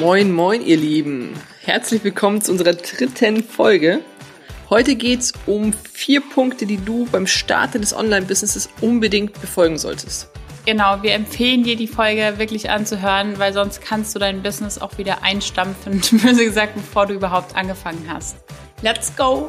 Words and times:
Moin, 0.00 0.32
moin, 0.32 0.64
ihr 0.64 0.76
Lieben. 0.76 1.34
Herzlich 1.62 2.04
willkommen 2.04 2.40
zu 2.40 2.52
unserer 2.52 2.74
dritten 2.74 3.42
Folge. 3.42 4.00
Heute 4.70 4.94
geht's 4.94 5.32
um 5.44 5.72
vier 5.72 6.20
Punkte, 6.20 6.66
die 6.66 6.76
du 6.76 7.06
beim 7.10 7.26
Start 7.26 7.74
des 7.74 7.92
Online-Businesses 7.92 8.68
unbedingt 8.80 9.40
befolgen 9.40 9.76
solltest. 9.76 10.30
Genau, 10.66 11.02
wir 11.02 11.14
empfehlen 11.14 11.64
dir, 11.64 11.74
die 11.74 11.88
Folge 11.88 12.34
wirklich 12.36 12.70
anzuhören, 12.70 13.40
weil 13.40 13.52
sonst 13.52 13.80
kannst 13.80 14.14
du 14.14 14.20
dein 14.20 14.40
Business 14.40 14.78
auch 14.78 14.98
wieder 14.98 15.24
einstampfen, 15.24 16.00
böse 16.22 16.44
gesagt, 16.44 16.76
bevor 16.76 17.06
du 17.06 17.14
überhaupt 17.14 17.56
angefangen 17.56 18.04
hast. 18.08 18.36
Let's 18.82 19.16
go! 19.16 19.48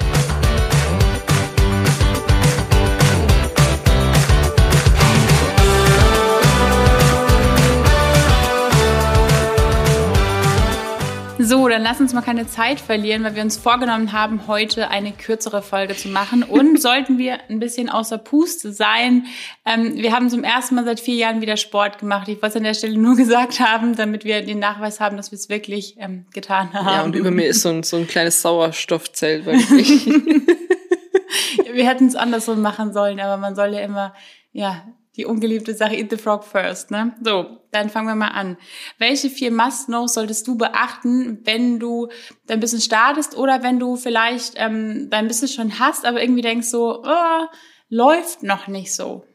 Dann 11.79 11.85
lass 11.85 12.01
uns 12.01 12.13
mal 12.13 12.21
keine 12.21 12.45
Zeit 12.45 12.81
verlieren, 12.81 13.23
weil 13.23 13.35
wir 13.35 13.41
uns 13.41 13.55
vorgenommen 13.55 14.11
haben, 14.11 14.47
heute 14.47 14.89
eine 14.89 15.13
kürzere 15.13 15.61
Folge 15.61 15.95
zu 15.95 16.09
machen. 16.09 16.43
Und 16.43 16.81
sollten 16.81 17.17
wir 17.17 17.39
ein 17.49 17.59
bisschen 17.59 17.89
außer 17.89 18.17
Puste 18.17 18.73
sein, 18.73 19.27
ähm, 19.65 19.95
wir 19.95 20.13
haben 20.13 20.29
zum 20.29 20.43
ersten 20.43 20.75
Mal 20.75 20.83
seit 20.83 20.99
vier 20.99 21.15
Jahren 21.15 21.41
wieder 21.41 21.55
Sport 21.55 21.97
gemacht. 21.99 22.27
Ich 22.27 22.41
wollte 22.41 22.47
es 22.47 22.55
an 22.57 22.63
der 22.63 22.73
Stelle 22.73 22.97
nur 22.97 23.15
gesagt 23.17 23.61
haben, 23.61 23.95
damit 23.95 24.25
wir 24.25 24.41
den 24.45 24.59
Nachweis 24.59 24.99
haben, 24.99 25.15
dass 25.15 25.31
wir 25.31 25.37
es 25.37 25.47
wirklich 25.47 25.95
ähm, 25.99 26.25
getan 26.33 26.73
haben. 26.73 26.87
Ja, 26.87 27.03
und 27.03 27.15
über 27.15 27.31
mir 27.31 27.47
ist 27.47 27.61
so 27.61 27.69
ein, 27.69 27.83
so 27.83 27.95
ein 27.95 28.07
kleines 28.07 28.41
Sauerstoffzelt. 28.41 29.45
Wirklich. 29.45 30.05
wir 31.73 31.87
hätten 31.87 32.07
es 32.07 32.15
andersrum 32.15 32.59
machen 32.61 32.91
sollen, 32.91 33.21
aber 33.21 33.37
man 33.37 33.55
soll 33.55 33.73
ja 33.73 33.79
immer 33.79 34.13
ja, 34.51 34.83
die 35.15 35.25
ungeliebte 35.25 35.73
Sache, 35.73 35.95
eat 35.95 36.09
the 36.09 36.17
frog 36.17 36.43
first, 36.43 36.91
ne? 36.91 37.15
So, 37.23 37.57
dann 37.71 37.89
fangen 37.89 38.07
wir 38.07 38.15
mal 38.15 38.29
an. 38.29 38.57
Welche 38.99 39.29
vier 39.29 39.51
Must-Knows 39.51 40.13
solltest 40.13 40.47
du 40.47 40.57
beachten, 40.57 41.39
wenn 41.43 41.79
du 41.79 42.09
dein 42.47 42.59
Business 42.59 42.85
startest 42.85 43.35
oder 43.35 43.63
wenn 43.63 43.79
du 43.79 43.95
vielleicht 43.95 44.53
ähm, 44.55 45.09
dein 45.09 45.27
Business 45.27 45.53
schon 45.53 45.79
hast, 45.79 46.05
aber 46.05 46.21
irgendwie 46.21 46.41
denkst 46.41 46.67
so, 46.67 47.03
oh, 47.03 47.45
läuft 47.89 48.43
noch 48.43 48.67
nicht 48.67 48.93
so? 48.93 49.25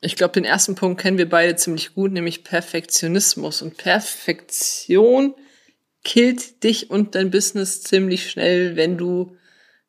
Ich 0.00 0.16
glaube, 0.16 0.32
den 0.32 0.44
ersten 0.44 0.74
Punkt 0.74 1.00
kennen 1.00 1.18
wir 1.18 1.28
beide 1.28 1.56
ziemlich 1.56 1.94
gut, 1.94 2.12
nämlich 2.12 2.42
Perfektionismus. 2.42 3.60
Und 3.60 3.76
Perfektion 3.76 5.34
killt 6.02 6.64
dich 6.64 6.90
und 6.90 7.14
dein 7.14 7.30
Business 7.30 7.82
ziemlich 7.82 8.30
schnell, 8.30 8.76
wenn 8.76 8.96
du 8.96 9.36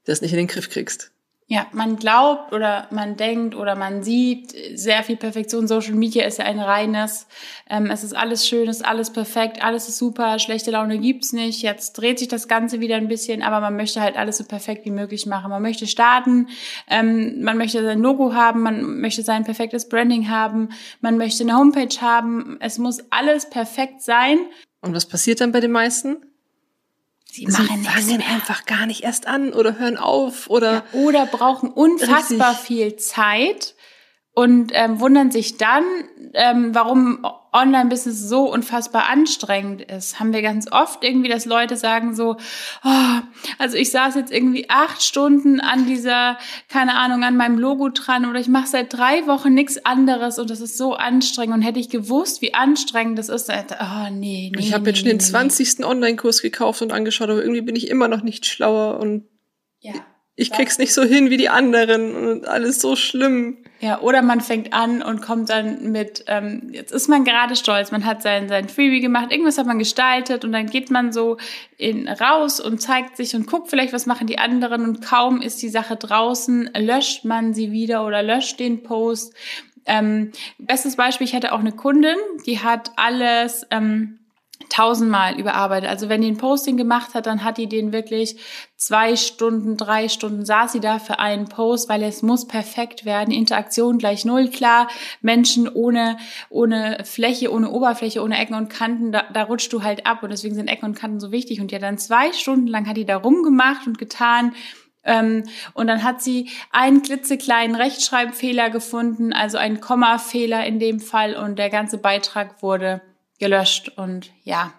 das 0.04 0.22
nicht 0.22 0.32
in 0.32 0.38
den 0.38 0.48
Griff 0.48 0.70
kriegst. 0.70 1.11
Ja, 1.52 1.68
man 1.74 1.98
glaubt 1.98 2.54
oder 2.54 2.88
man 2.92 3.18
denkt 3.18 3.56
oder 3.56 3.76
man 3.76 4.04
sieht 4.04 4.56
sehr 4.74 5.04
viel 5.04 5.18
Perfektion. 5.18 5.68
Social 5.68 5.96
Media 5.96 6.24
ist 6.24 6.38
ja 6.38 6.46
ein 6.46 6.62
reines, 6.62 7.28
ähm, 7.70 7.88
es 7.88 8.06
ist 8.06 8.16
alles 8.16 8.48
schön, 8.48 8.70
es 8.70 8.78
ist 8.78 8.86
alles 8.86 9.12
perfekt, 9.12 9.62
alles 9.62 9.90
ist 9.90 9.98
super, 9.98 10.40
schlechte 10.40 10.72
Laune 10.72 10.98
gibt's 10.98 11.34
nicht. 11.34 11.62
Jetzt 11.62 11.92
dreht 11.98 12.20
sich 12.20 12.30
das 12.30 12.48
Ganze 12.48 12.80
wieder 12.80 12.96
ein 12.96 13.10
bisschen, 13.10 13.44
aber 13.44 13.60
man 13.60 13.76
möchte 13.76 14.00
halt 14.00 14.16
alles 14.16 14.38
so 14.38 14.46
perfekt 14.46 14.86
wie 14.86 14.92
möglich 14.92 15.26
machen. 15.26 15.50
Man 15.50 15.62
möchte 15.62 15.88
starten, 15.88 16.48
ähm, 16.90 17.44
man 17.44 17.58
möchte 17.58 17.84
sein 17.84 18.00
Logo 18.00 18.34
haben, 18.34 18.62
man 18.62 19.02
möchte 19.02 19.22
sein 19.22 19.44
perfektes 19.44 19.90
Branding 19.90 20.30
haben, 20.30 20.70
man 21.02 21.18
möchte 21.18 21.44
eine 21.44 21.58
Homepage 21.58 22.00
haben. 22.00 22.60
Es 22.62 22.78
muss 22.78 23.04
alles 23.10 23.50
perfekt 23.50 24.02
sein. 24.02 24.40
Und 24.80 24.96
was 24.96 25.06
passiert 25.06 25.42
dann 25.42 25.52
bei 25.52 25.60
den 25.60 25.72
meisten? 25.72 26.31
Sie, 27.32 27.46
Sie 27.46 27.52
machen 27.52 27.84
fangen 27.86 28.22
einfach 28.22 28.66
gar 28.66 28.86
nicht 28.86 29.04
erst 29.04 29.26
an 29.26 29.54
oder 29.54 29.80
hören 29.80 29.98
auf 29.98 30.50
oder 30.50 30.74
ja, 30.74 30.84
oder 30.92 31.26
brauchen 31.26 31.70
unfassbar 31.70 32.52
richtig. 32.52 32.68
viel 32.68 32.96
Zeit 32.98 33.76
und 34.34 34.72
ähm, 34.74 35.00
wundern 35.00 35.32
sich 35.32 35.58
dann, 35.58 35.84
ähm, 36.34 36.76
warum 36.76 37.26
Online-Business 37.54 38.20
so 38.30 38.52
unfassbar 38.52 39.10
anstrengend 39.10 39.82
ist. 39.82 40.20
Haben 40.20 40.34
wir 40.34 40.42
ganz 40.42 40.72
oft 40.72 41.04
irgendwie, 41.04 41.30
dass 41.30 41.46
Leute 41.46 41.76
sagen 41.76 42.16
so, 42.16 42.38
oh, 42.84 43.20
also 43.58 43.76
ich 43.76 43.92
saß 43.92 44.16
jetzt 44.16 44.32
irgendwie 44.32 44.70
acht 44.70 45.04
Stunden 45.04 45.60
an 45.60 45.86
dieser, 45.86 46.38
keine 46.70 46.96
Ahnung, 46.96 47.24
an 47.24 47.36
meinem 47.36 47.60
Logo 47.60 47.90
dran 47.90 48.26
oder 48.26 48.40
ich 48.40 48.48
mache 48.48 48.68
seit 48.68 48.94
drei 48.94 49.28
Wochen 49.28 49.54
nichts 49.54 49.86
anderes 49.86 50.40
und 50.40 50.50
das 50.50 50.62
ist 50.62 50.78
so 50.78 50.94
anstrengend 50.94 51.56
und 51.56 51.62
hätte 51.62 51.80
ich 51.80 51.90
gewusst, 51.90 52.42
wie 52.42 52.54
anstrengend 52.54 53.20
das 53.20 53.30
ist, 53.30 53.50
dann, 53.50 53.66
oh 53.70 54.10
nee, 54.14 54.52
nee. 54.56 54.60
Ich 54.60 54.74
habe 54.74 54.84
nee, 54.84 54.90
jetzt 54.90 55.00
schon 55.00 55.10
den 55.10 55.20
20. 55.20 55.84
Online-Kurs 55.84 56.42
gekauft 56.42 56.82
und 56.82 56.92
angeschaut, 56.94 57.30
aber 57.30 57.42
irgendwie 57.42 57.62
bin 57.62 57.76
ich 57.76 57.90
immer 57.90 58.08
noch 58.08 58.24
nicht 58.24 58.46
schlauer 58.46 59.00
und 59.00 59.26
ja 59.80 59.94
ich 60.36 60.52
krieg's 60.52 60.78
nicht 60.78 60.94
so 60.94 61.04
hin 61.04 61.30
wie 61.30 61.38
die 61.38 61.50
anderen 61.50 62.16
und 62.16 62.48
alles 62.48 62.82
so 62.82 62.96
schlimm. 62.96 63.58
Ja, 63.80 64.00
oder 64.00 64.22
man 64.22 64.42
fängt 64.42 64.74
an 64.74 65.02
und 65.02 65.22
kommt 65.22 65.50
dann 65.50 65.92
mit, 65.92 66.24
ähm, 66.28 66.70
jetzt 66.72 66.92
ist 66.92 67.10
man 67.10 67.26
gerade 67.26 67.56
stolz, 67.56 67.92
man 67.92 68.06
hat 68.06 68.22
sein, 68.22 68.48
sein 68.48 68.70
Freebie 68.70 69.02
gemacht, 69.02 69.32
irgendwas 69.32 69.58
hat 69.58 69.66
man 69.66 69.80
gestaltet 69.80 70.46
und 70.46 70.52
dann 70.52 70.68
geht 70.68 70.92
man 70.92 71.12
so 71.12 71.38
in, 71.78 72.08
raus 72.08 72.60
und 72.60 72.82
zeigt 72.82 73.18
sich 73.18 73.36
und 73.36 73.48
guckt 73.48 73.70
vielleicht, 73.70 73.92
was 73.92 74.06
machen 74.06 74.28
die 74.28 74.38
anderen 74.38 74.84
und 74.84 75.02
kaum 75.02 75.42
ist 75.42 75.62
die 75.62 75.70
Sache 75.70 75.96
draußen, 75.96 76.70
löscht 76.78 77.26
man 77.26 77.54
sie 77.54 77.72
wieder 77.72 78.06
oder 78.06 78.24
löscht 78.24 78.60
den 78.60 78.84
Post. 78.84 79.34
Ähm, 79.86 80.32
bestes 80.60 80.96
Beispiel, 80.96 81.26
ich 81.26 81.36
hatte 81.36 81.52
auch 81.52 81.60
eine 81.60 81.72
Kundin, 81.72 82.18
die 82.46 82.60
hat 82.60 82.92
alles, 82.96 83.66
ähm, 83.72 84.20
tausendmal 84.72 85.38
überarbeitet. 85.38 85.90
Also 85.90 86.08
wenn 86.08 86.22
die 86.22 86.30
ein 86.30 86.38
Posting 86.38 86.78
gemacht 86.78 87.14
hat, 87.14 87.26
dann 87.26 87.44
hat 87.44 87.58
die 87.58 87.68
den 87.68 87.92
wirklich 87.92 88.38
zwei 88.78 89.18
Stunden, 89.18 89.76
drei 89.76 90.08
Stunden 90.08 90.46
saß 90.46 90.72
sie 90.72 90.80
da 90.80 90.98
für 90.98 91.20
einen 91.20 91.50
Post, 91.50 91.90
weil 91.90 92.02
es 92.04 92.22
muss 92.22 92.48
perfekt 92.48 93.04
werden. 93.04 93.34
Interaktion 93.34 93.98
gleich 93.98 94.24
null, 94.24 94.50
klar. 94.50 94.88
Menschen 95.22 95.68
ohne, 95.68 96.18
ohne 96.50 97.00
Fläche, 97.04 97.52
ohne 97.52 97.70
Oberfläche, 97.70 98.24
ohne 98.24 98.40
Ecken 98.40 98.56
und 98.56 98.70
Kanten, 98.70 99.12
da, 99.12 99.26
da 99.34 99.44
rutscht 99.44 99.74
du 99.74 99.84
halt 99.84 100.06
ab 100.06 100.24
und 100.24 100.30
deswegen 100.30 100.56
sind 100.56 100.70
Ecken 100.70 100.86
und 100.86 100.96
Kanten 100.96 101.20
so 101.20 101.32
wichtig. 101.32 101.60
Und 101.60 101.72
ja, 101.72 101.80
dann 101.80 101.98
zwei 101.98 102.32
Stunden 102.32 102.68
lang 102.68 102.88
hat 102.88 102.96
die 102.96 103.06
da 103.06 103.18
rumgemacht 103.18 103.88
und 103.88 103.98
getan. 103.98 104.54
Ähm, 105.04 105.44
und 105.74 105.88
dann 105.88 106.04
hat 106.04 106.22
sie 106.22 106.50
einen 106.72 107.02
klitzekleinen 107.02 107.76
Rechtschreibfehler 107.76 108.70
gefunden, 108.70 109.34
also 109.34 109.58
einen 109.58 109.82
Kommafehler 109.82 110.66
in 110.66 110.80
dem 110.80 111.00
Fall 111.00 111.36
und 111.36 111.60
der 111.60 111.70
ganze 111.70 111.98
Beitrag 111.98 112.62
wurde 112.62 113.02
gelöscht 113.42 113.92
und 113.98 114.32
ja, 114.44 114.72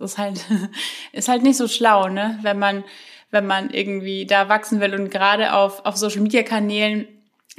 das 0.00 0.12
ist 0.12 0.18
halt, 0.18 0.44
ist 1.12 1.28
halt 1.28 1.44
nicht 1.44 1.56
so 1.56 1.68
schlau, 1.68 2.08
ne, 2.08 2.38
wenn 2.42 2.58
man, 2.58 2.82
wenn 3.30 3.46
man 3.46 3.70
irgendwie 3.70 4.26
da 4.26 4.48
wachsen 4.48 4.80
will 4.80 4.94
und 4.94 5.10
gerade 5.10 5.52
auf, 5.52 5.84
auf 5.84 5.96
Social 5.96 6.22
Media 6.22 6.42
Kanälen 6.42 7.06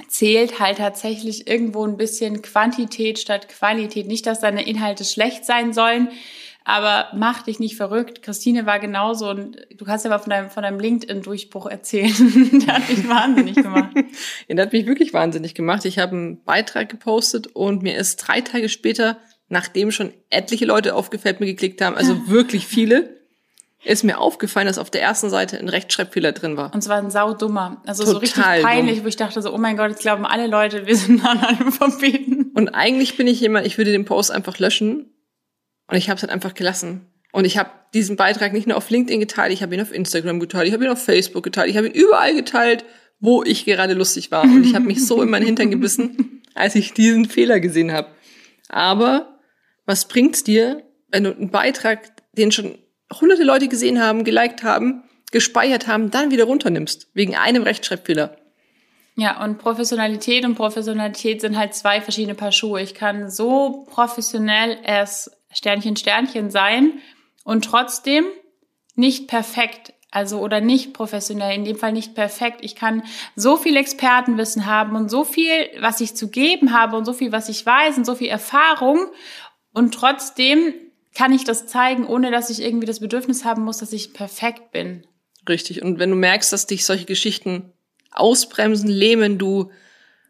zählt 0.08 0.60
halt 0.60 0.78
tatsächlich 0.78 1.48
irgendwo 1.48 1.86
ein 1.86 1.98
bisschen 1.98 2.42
Quantität 2.42 3.18
statt 3.20 3.50
Qualität. 3.50 4.08
Nicht, 4.08 4.28
dass 4.28 4.40
deine 4.40 4.68
Inhalte 4.68 5.04
schlecht 5.04 5.44
sein 5.46 5.74
sollen, 5.74 6.10
aber 6.64 7.08
mach 7.16 7.44
dich 7.44 7.60
nicht 7.60 7.78
verrückt. 7.78 8.22
Christine 8.22 8.66
war 8.66 8.80
genauso 8.80 9.30
und 9.30 9.58
du 9.76 9.86
kannst 9.86 10.06
ja 10.06 10.12
mal 10.12 10.20
von 10.20 10.30
deinem, 10.30 10.50
von 10.50 10.64
deinem 10.64 10.80
LinkedIn-Durchbruch 10.80 11.66
erzählen. 11.66 12.14
der 12.68 12.76
hat 12.76 12.90
mich 12.90 13.08
wahnsinnig 13.08 13.56
gemacht. 13.56 13.90
ja, 14.48 14.56
der 14.56 14.66
hat 14.66 14.74
mich 14.74 14.86
wirklich 14.86 15.14
wahnsinnig 15.14 15.56
gemacht. 15.56 15.86
Ich 15.86 15.98
habe 15.98 16.12
einen 16.12 16.44
Beitrag 16.44 16.90
gepostet 16.90 17.48
und 17.48 17.82
mir 17.82 17.98
ist 17.98 18.18
drei 18.18 18.42
Tage 18.42 18.70
später 18.70 19.18
nachdem 19.50 19.92
schon 19.92 20.14
etliche 20.30 20.66
Leute 20.66 20.96
aufgefällt 20.96 21.40
mir 21.40 21.46
geklickt 21.46 21.82
haben, 21.82 21.96
also 21.96 22.16
wirklich 22.28 22.68
viele, 22.68 23.18
ist 23.84 24.04
mir 24.04 24.20
aufgefallen, 24.20 24.68
dass 24.68 24.80
auf 24.80 24.90
der 24.90 25.02
ersten 25.02 25.30
Seite 25.30 25.58
ein 25.58 25.70
Rechtschreibfehler 25.70 26.34
drin 26.34 26.58
war. 26.58 26.74
Und 26.74 26.82
zwar 26.82 26.98
ein 26.98 27.10
saudummer. 27.10 27.82
Also 27.86 28.04
Total 28.04 28.14
so 28.16 28.20
richtig 28.20 28.44
peinlich, 28.44 28.96
dumm. 28.96 29.06
wo 29.06 29.08
ich 29.08 29.16
dachte 29.16 29.42
so, 29.42 29.54
oh 29.54 29.58
mein 29.58 29.78
Gott, 29.78 29.92
jetzt 29.92 30.02
glauben 30.02 30.26
alle 30.26 30.48
Leute, 30.48 30.88
wir 30.88 30.96
sind 30.96 31.24
Analphabeten. 31.24 32.52
Und 32.54 32.70
eigentlich 32.70 33.16
bin 33.18 33.28
ich 33.28 33.40
jemand, 33.40 33.66
ich 33.66 33.78
würde 33.78 33.92
den 33.92 34.06
Post 34.06 34.32
einfach 34.32 34.58
löschen. 34.60 35.12
Und 35.90 35.96
ich 35.96 36.10
habe 36.10 36.18
es 36.18 36.24
halt 36.24 36.34
einfach 36.34 36.54
gelassen. 36.54 37.08
Und 37.32 37.46
ich 37.46 37.58
habe 37.58 37.70
diesen 37.94 38.16
Beitrag 38.16 38.52
nicht 38.52 38.68
nur 38.68 38.78
auf 38.78 38.90
LinkedIn 38.90 39.20
geteilt, 39.20 39.54
ich 39.54 39.62
habe 39.62 39.76
ihn 39.76 39.82
auf 39.82 39.94
Instagram 39.94 40.40
geteilt, 40.40 40.68
ich 40.68 40.74
habe 40.74 40.84
ihn 40.84 40.92
auf 40.92 41.04
Facebook 41.04 41.44
geteilt, 41.44 41.70
ich 41.70 41.78
habe 41.78 41.88
ihn 41.88 41.94
überall 41.94 42.36
geteilt, 42.36 42.84
wo 43.20 43.44
ich 43.44 43.64
gerade 43.64 43.94
lustig 43.94 44.32
war. 44.32 44.44
Und 44.44 44.66
ich 44.66 44.76
habe 44.76 44.86
mich 44.86 45.06
so 45.06 45.22
in 45.22 45.30
meinen 45.30 45.46
Hintern 45.46 45.72
gebissen, 45.72 46.42
als 46.56 46.76
ich 46.76 46.94
diesen 46.94 47.26
Fehler 47.26 47.60
gesehen 47.60 47.94
habe. 47.94 48.10
Aber 48.70 49.37
was 49.88 50.08
bringt's 50.08 50.44
dir, 50.44 50.84
wenn 51.08 51.24
du 51.24 51.32
einen 51.32 51.50
Beitrag, 51.50 52.12
den 52.34 52.52
schon 52.52 52.78
hunderte 53.20 53.44
Leute 53.44 53.68
gesehen 53.68 54.00
haben, 54.02 54.24
geliked 54.24 54.62
haben, 54.62 55.04
gespeichert 55.32 55.88
haben, 55.88 56.12
dann 56.12 56.30
wieder 56.30 56.44
runternimmst, 56.44 57.10
wegen 57.14 57.36
einem 57.36 57.64
Rechtschreibfehler? 57.64 58.38
Ja, 59.16 59.44
und 59.44 59.58
Professionalität 59.58 60.46
und 60.46 60.54
Professionalität 60.54 61.42
sind 61.42 61.58
halt 61.58 61.74
zwei 61.74 62.02
verschiedene 62.02 62.36
Paar 62.36 62.52
Schuhe. 62.52 62.82
Ich 62.82 62.94
kann 62.94 63.32
so 63.32 63.88
professionell 63.90 64.78
es 64.84 65.32
Sternchen 65.52 65.96
Sternchen 65.96 66.52
sein 66.52 67.00
und 67.44 67.66
trotzdem 67.66 68.26
nicht 68.94 69.28
perfekt, 69.28 69.94
also 70.12 70.40
oder 70.40 70.62
nicht 70.62 70.94
professionell, 70.94 71.56
in 71.56 71.66
dem 71.66 71.78
Fall 71.78 71.94
nicht 71.94 72.14
perfekt. 72.14 72.60
Ich 72.62 72.76
kann 72.76 73.02
so 73.36 73.58
viel 73.58 73.76
Expertenwissen 73.76 74.68
haben 74.68 74.96
und 74.96 75.10
so 75.10 75.24
viel, 75.24 75.68
was 75.80 76.00
ich 76.00 76.16
zu 76.16 76.30
geben 76.30 76.74
habe 76.74 76.96
und 76.96 77.06
so 77.06 77.14
viel, 77.14 77.32
was 77.32 77.50
ich 77.50 77.66
weiß 77.66 77.98
und 77.98 78.06
so 78.06 78.14
viel 78.14 78.28
Erfahrung 78.28 79.08
und 79.78 79.94
trotzdem 79.94 80.74
kann 81.14 81.32
ich 81.32 81.44
das 81.44 81.68
zeigen, 81.68 82.08
ohne 82.08 82.32
dass 82.32 82.50
ich 82.50 82.64
irgendwie 82.64 82.88
das 82.88 83.00
Bedürfnis 83.00 83.46
haben 83.46 83.64
muss, 83.64 83.78
dass 83.78 83.94
ich 83.94 84.12
perfekt 84.12 84.72
bin. 84.72 85.06
Richtig. 85.48 85.84
Und 85.84 86.00
wenn 86.00 86.10
du 86.10 86.16
merkst, 86.16 86.52
dass 86.52 86.66
dich 86.66 86.84
solche 86.84 87.06
Geschichten 87.06 87.72
ausbremsen, 88.12 88.90
lähmen, 88.90 89.38
du 89.38 89.70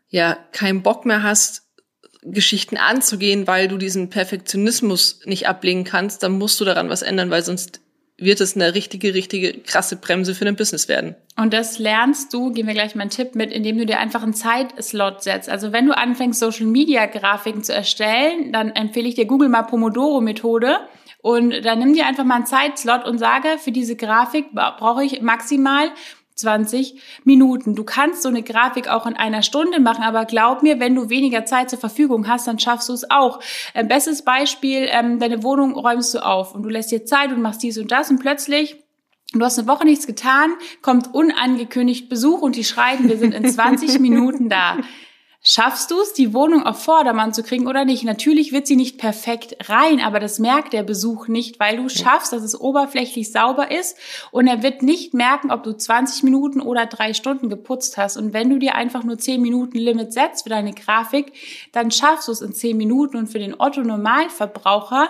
ja 0.09 0.37
keinen 0.51 0.83
Bock 0.83 1.05
mehr 1.05 1.23
hast, 1.23 1.63
Geschichten 2.23 2.75
anzugehen, 2.75 3.47
weil 3.47 3.69
du 3.69 3.77
diesen 3.77 4.09
Perfektionismus 4.09 5.21
nicht 5.23 5.47
ablegen 5.47 5.85
kannst, 5.85 6.23
dann 6.23 6.33
musst 6.33 6.59
du 6.59 6.65
daran 6.65 6.89
was 6.89 7.01
ändern, 7.01 7.29
weil 7.29 7.41
sonst 7.41 7.79
wird 8.17 8.41
es 8.41 8.55
eine 8.55 8.73
richtige, 8.73 9.13
richtige 9.13 9.53
krasse 9.59 9.95
Bremse 9.95 10.33
für 10.33 10.45
dein 10.45 10.55
Business 10.55 10.87
werden. 10.87 11.15
Und 11.37 11.53
das 11.53 11.77
lernst 11.77 12.33
du, 12.33 12.51
geben 12.51 12.67
wir 12.67 12.73
gleich 12.73 12.95
mal 12.95 13.01
einen 13.01 13.11
Tipp 13.11 13.35
mit, 13.35 13.51
indem 13.51 13.77
du 13.77 13.85
dir 13.85 13.99
einfach 13.99 14.23
einen 14.23 14.33
Zeitslot 14.33 15.21
setzt. 15.21 15.49
Also 15.49 15.71
wenn 15.71 15.85
du 15.85 15.95
anfängst, 15.95 16.39
Social 16.39 16.65
Media 16.65 17.05
Grafiken 17.05 17.63
zu 17.63 17.73
erstellen, 17.73 18.51
dann 18.51 18.71
empfehle 18.71 19.07
ich 19.07 19.15
dir 19.15 19.25
Google 19.25 19.49
mal 19.49 19.63
Pomodoro 19.63 20.19
Methode. 20.19 20.79
Und 21.21 21.65
dann 21.65 21.79
nimm 21.79 21.93
dir 21.93 22.07
einfach 22.07 22.23
mal 22.23 22.35
einen 22.35 22.45
Zeitslot 22.45 23.05
und 23.05 23.17
sage, 23.17 23.57
für 23.59 23.71
diese 23.71 23.95
Grafik 23.95 24.51
brauche 24.53 25.03
ich 25.03 25.21
maximal 25.21 25.89
20 26.37 27.01
Minuten. 27.23 27.75
Du 27.75 27.83
kannst 27.83 28.21
so 28.21 28.29
eine 28.29 28.43
Grafik 28.43 28.87
auch 28.87 29.05
in 29.05 29.15
einer 29.15 29.41
Stunde 29.41 29.79
machen, 29.79 30.03
aber 30.03 30.25
glaub 30.25 30.63
mir, 30.63 30.79
wenn 30.79 30.95
du 30.95 31.09
weniger 31.09 31.45
Zeit 31.45 31.69
zur 31.69 31.79
Verfügung 31.79 32.27
hast, 32.27 32.47
dann 32.47 32.59
schaffst 32.59 32.89
du 32.89 32.93
es 32.93 33.09
auch. 33.09 33.39
Ähm, 33.73 33.87
bestes 33.87 34.23
Beispiel, 34.23 34.87
ähm, 34.89 35.19
deine 35.19 35.43
Wohnung 35.43 35.73
räumst 35.73 36.13
du 36.13 36.19
auf 36.19 36.55
und 36.55 36.63
du 36.63 36.69
lässt 36.69 36.91
dir 36.91 37.05
Zeit 37.05 37.31
und 37.31 37.41
machst 37.41 37.63
dies 37.63 37.77
und 37.77 37.91
das 37.91 38.09
und 38.09 38.19
plötzlich 38.19 38.77
Du 39.33 39.43
hast 39.43 39.59
eine 39.59 39.67
Woche 39.67 39.83
nichts 39.83 40.07
getan, 40.07 40.53
kommt 40.81 41.13
unangekündigt 41.13 42.07
Besuch 42.07 42.41
und 42.41 42.55
die 42.55 42.63
schreiben, 42.63 43.09
wir 43.09 43.17
sind 43.17 43.33
in 43.33 43.45
20 43.45 43.99
Minuten 43.99 44.47
da. 44.47 44.77
Schaffst 45.43 45.91
du 45.91 46.01
es, 46.01 46.13
die 46.13 46.33
Wohnung 46.33 46.63
auf 46.63 46.83
Vordermann 46.83 47.31
zu 47.31 47.43
kriegen 47.43 47.67
oder 47.67 47.85
nicht? 47.85 48.03
Natürlich 48.03 48.51
wird 48.51 48.65
sie 48.65 48.75
nicht 48.75 48.97
perfekt 48.97 49.69
rein, 49.69 50.01
aber 50.01 50.19
das 50.19 50.39
merkt 50.39 50.73
der 50.73 50.83
Besuch 50.83 51.27
nicht, 51.27 51.59
weil 51.59 51.77
du 51.77 51.89
schaffst, 51.89 52.33
dass 52.33 52.43
es 52.43 52.59
oberflächlich 52.59 53.31
sauber 53.31 53.71
ist 53.71 53.97
und 54.31 54.47
er 54.47 54.63
wird 54.63 54.81
nicht 54.81 55.13
merken, 55.13 55.51
ob 55.51 55.63
du 55.63 55.73
20 55.73 56.23
Minuten 56.23 56.59
oder 56.59 56.87
drei 56.87 57.13
Stunden 57.13 57.49
geputzt 57.49 57.97
hast. 57.97 58.17
Und 58.17 58.33
wenn 58.33 58.49
du 58.49 58.57
dir 58.57 58.75
einfach 58.75 59.03
nur 59.03 59.19
10 59.19 59.41
Minuten 59.41 59.77
Limit 59.77 60.11
setzt 60.11 60.43
für 60.43 60.49
deine 60.49 60.73
Grafik, 60.73 61.31
dann 61.71 61.91
schaffst 61.91 62.27
du 62.27 62.31
es 62.31 62.41
in 62.41 62.53
10 62.53 62.75
Minuten 62.75 63.15
und 63.15 63.27
für 63.27 63.39
den 63.39 63.57
Otto 63.59 63.81
Normalverbraucher 63.81 65.09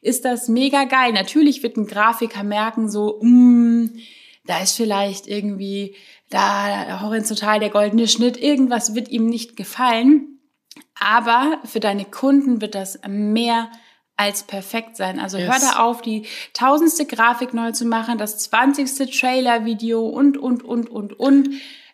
ist 0.00 0.24
das 0.24 0.48
mega 0.48 0.84
geil. 0.84 1.12
Natürlich 1.12 1.62
wird 1.62 1.76
ein 1.76 1.86
Grafiker 1.86 2.44
merken, 2.44 2.88
so, 2.88 3.18
mm, 3.22 3.88
da 4.46 4.62
ist 4.62 4.76
vielleicht 4.76 5.26
irgendwie 5.26 5.94
da 6.30 7.02
horizontal 7.02 7.60
der 7.60 7.70
goldene 7.70 8.08
Schnitt, 8.08 8.36
irgendwas 8.36 8.94
wird 8.94 9.08
ihm 9.08 9.26
nicht 9.26 9.56
gefallen. 9.56 10.40
Aber 10.98 11.58
für 11.64 11.80
deine 11.80 12.04
Kunden 12.04 12.60
wird 12.60 12.74
das 12.74 12.98
mehr 13.06 13.70
als 14.16 14.44
perfekt 14.44 14.96
sein. 14.96 15.18
Also 15.18 15.38
yes. 15.38 15.52
hör 15.52 15.60
da 15.60 15.82
auf, 15.82 16.02
die 16.02 16.26
tausendste 16.52 17.04
Grafik 17.04 17.52
neu 17.52 17.72
zu 17.72 17.84
machen, 17.84 18.18
das 18.18 18.38
zwanzigste 18.38 19.08
Trailer-Video 19.08 20.06
und, 20.06 20.36
und, 20.38 20.62
und, 20.62 20.88
und, 20.88 21.12
und. 21.18 21.50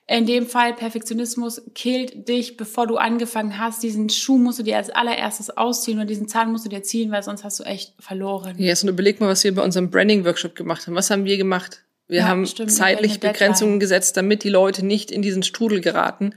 In 0.06 0.27
dem 0.27 0.47
Fall 0.47 0.75
Perfektionismus 0.75 1.62
killt 1.75 2.29
dich, 2.29 2.56
bevor 2.56 2.88
du 2.88 2.97
angefangen 2.97 3.59
hast. 3.59 3.83
Diesen 3.83 4.11
Schuh 4.11 4.38
musst 4.38 4.59
du 4.59 4.65
dir 4.65 4.76
als 4.76 4.91
allererstes 4.91 5.56
ausziehen 5.56 5.99
oder 5.99 6.06
diesen 6.06 6.26
Zahn 6.26 6.50
musst 6.50 6.65
du 6.65 6.69
dir 6.69 6.83
ziehen, 6.83 7.12
weil 7.12 7.23
sonst 7.23 7.44
hast 7.44 7.61
du 7.61 7.65
echt 7.65 7.94
verloren. 8.00 8.56
Ja, 8.59 8.67
yes, 8.67 8.83
und 8.83 8.88
überleg 8.88 9.21
mal, 9.21 9.29
was 9.29 9.44
wir 9.44 9.55
bei 9.55 9.62
unserem 9.62 9.88
Branding-Workshop 9.88 10.56
gemacht 10.56 10.87
haben. 10.87 10.97
Was 10.97 11.11
haben 11.11 11.26
wir 11.26 11.37
gemacht? 11.37 11.85
Wir 12.11 12.19
ja, 12.19 12.27
haben 12.27 12.45
stimmt, 12.45 12.73
zeitlich 12.73 13.21
Begrenzungen 13.21 13.79
gesetzt, 13.79 14.17
damit 14.17 14.43
die 14.43 14.49
Leute 14.49 14.85
nicht 14.85 15.12
in 15.12 15.23
diesen 15.23 15.45
Strudel 15.45 15.81
geraten 15.81 16.35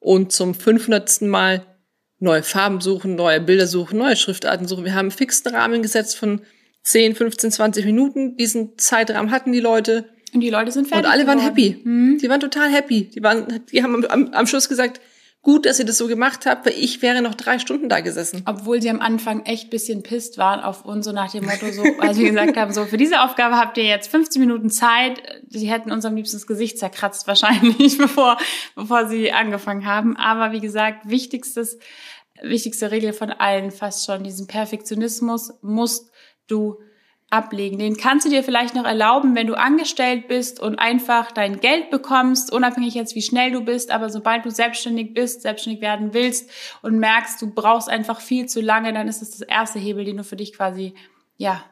und 0.00 0.32
zum 0.32 0.52
500. 0.52 1.22
Mal 1.22 1.64
neue 2.18 2.42
Farben 2.42 2.80
suchen, 2.80 3.14
neue 3.14 3.40
Bilder 3.40 3.68
suchen, 3.68 3.98
neue 3.98 4.16
Schriftarten 4.16 4.66
suchen. 4.66 4.84
Wir 4.84 4.94
haben 4.94 5.06
einen 5.06 5.10
fixen 5.12 5.54
Rahmen 5.54 5.80
gesetzt 5.80 6.16
von 6.16 6.40
10, 6.82 7.14
15, 7.14 7.52
20 7.52 7.84
Minuten. 7.84 8.36
Diesen 8.36 8.76
Zeitrahmen 8.78 9.30
hatten 9.30 9.52
die 9.52 9.60
Leute. 9.60 10.06
Und 10.34 10.40
die 10.40 10.50
Leute 10.50 10.72
sind 10.72 10.88
fertig. 10.88 11.06
Und 11.06 11.12
alle 11.12 11.26
waren 11.28 11.38
geworden. 11.38 11.56
happy. 11.56 11.80
Hm. 11.84 12.18
Die 12.20 12.28
waren 12.28 12.40
total 12.40 12.70
happy. 12.72 13.04
Die 13.04 13.22
waren, 13.22 13.64
die 13.70 13.82
haben 13.84 14.04
am, 14.06 14.28
am 14.32 14.46
Schluss 14.48 14.68
gesagt, 14.68 15.00
gut, 15.42 15.66
dass 15.66 15.80
ihr 15.80 15.84
das 15.84 15.98
so 15.98 16.06
gemacht 16.06 16.46
habt, 16.46 16.64
weil 16.64 16.74
ich 16.74 17.02
wäre 17.02 17.20
noch 17.20 17.34
drei 17.34 17.58
Stunden 17.58 17.88
da 17.88 18.00
gesessen. 18.00 18.42
Obwohl 18.46 18.80
sie 18.80 18.88
am 18.88 19.00
Anfang 19.00 19.44
echt 19.44 19.70
bisschen 19.70 20.02
pisst 20.04 20.38
waren 20.38 20.60
auf 20.60 20.84
uns, 20.84 21.04
so 21.04 21.12
nach 21.12 21.32
dem 21.32 21.44
Motto, 21.44 21.70
so, 21.72 21.82
als 21.98 22.16
wir 22.16 22.30
gesagt 22.30 22.56
haben, 22.56 22.72
so, 22.72 22.84
für 22.84 22.96
diese 22.96 23.22
Aufgabe 23.22 23.56
habt 23.56 23.76
ihr 23.76 23.84
jetzt 23.84 24.08
15 24.10 24.40
Minuten 24.40 24.70
Zeit. 24.70 25.20
Sie 25.48 25.68
hätten 25.68 25.90
uns 25.90 26.04
am 26.04 26.14
liebsten 26.14 26.36
das 26.36 26.46
Gesicht 26.46 26.78
zerkratzt, 26.78 27.26
wahrscheinlich, 27.26 27.98
bevor, 27.98 28.38
bevor 28.76 29.08
sie 29.08 29.32
angefangen 29.32 29.84
haben. 29.84 30.16
Aber 30.16 30.52
wie 30.52 30.60
gesagt, 30.60 31.08
wichtigstes, 31.08 31.78
wichtigste 32.40 32.92
Regel 32.92 33.12
von 33.12 33.30
allen 33.30 33.72
fast 33.72 34.06
schon, 34.06 34.22
diesen 34.22 34.46
Perfektionismus 34.46 35.54
musst 35.60 36.12
du 36.46 36.78
ablegen. 37.32 37.78
Den 37.78 37.96
kannst 37.96 38.26
du 38.26 38.30
dir 38.30 38.44
vielleicht 38.44 38.74
noch 38.74 38.84
erlauben, 38.84 39.34
wenn 39.34 39.46
du 39.46 39.54
angestellt 39.54 40.28
bist 40.28 40.60
und 40.60 40.78
einfach 40.78 41.32
dein 41.32 41.60
Geld 41.60 41.90
bekommst, 41.90 42.52
unabhängig 42.52 42.94
jetzt, 42.94 43.14
wie 43.14 43.22
schnell 43.22 43.52
du 43.52 43.62
bist. 43.62 43.90
Aber 43.90 44.10
sobald 44.10 44.44
du 44.44 44.50
selbstständig 44.50 45.14
bist, 45.14 45.42
selbstständig 45.42 45.80
werden 45.80 46.14
willst 46.14 46.50
und 46.82 46.98
merkst, 46.98 47.40
du 47.40 47.50
brauchst 47.50 47.88
einfach 47.88 48.20
viel 48.20 48.46
zu 48.46 48.60
lange, 48.60 48.92
dann 48.92 49.08
ist 49.08 49.22
es 49.22 49.30
das, 49.30 49.38
das 49.40 49.48
erste 49.48 49.78
Hebel, 49.78 50.04
den 50.04 50.18
du 50.18 50.24
für 50.24 50.36
dich 50.36 50.52
quasi, 50.52 50.94
ja, 51.36 51.64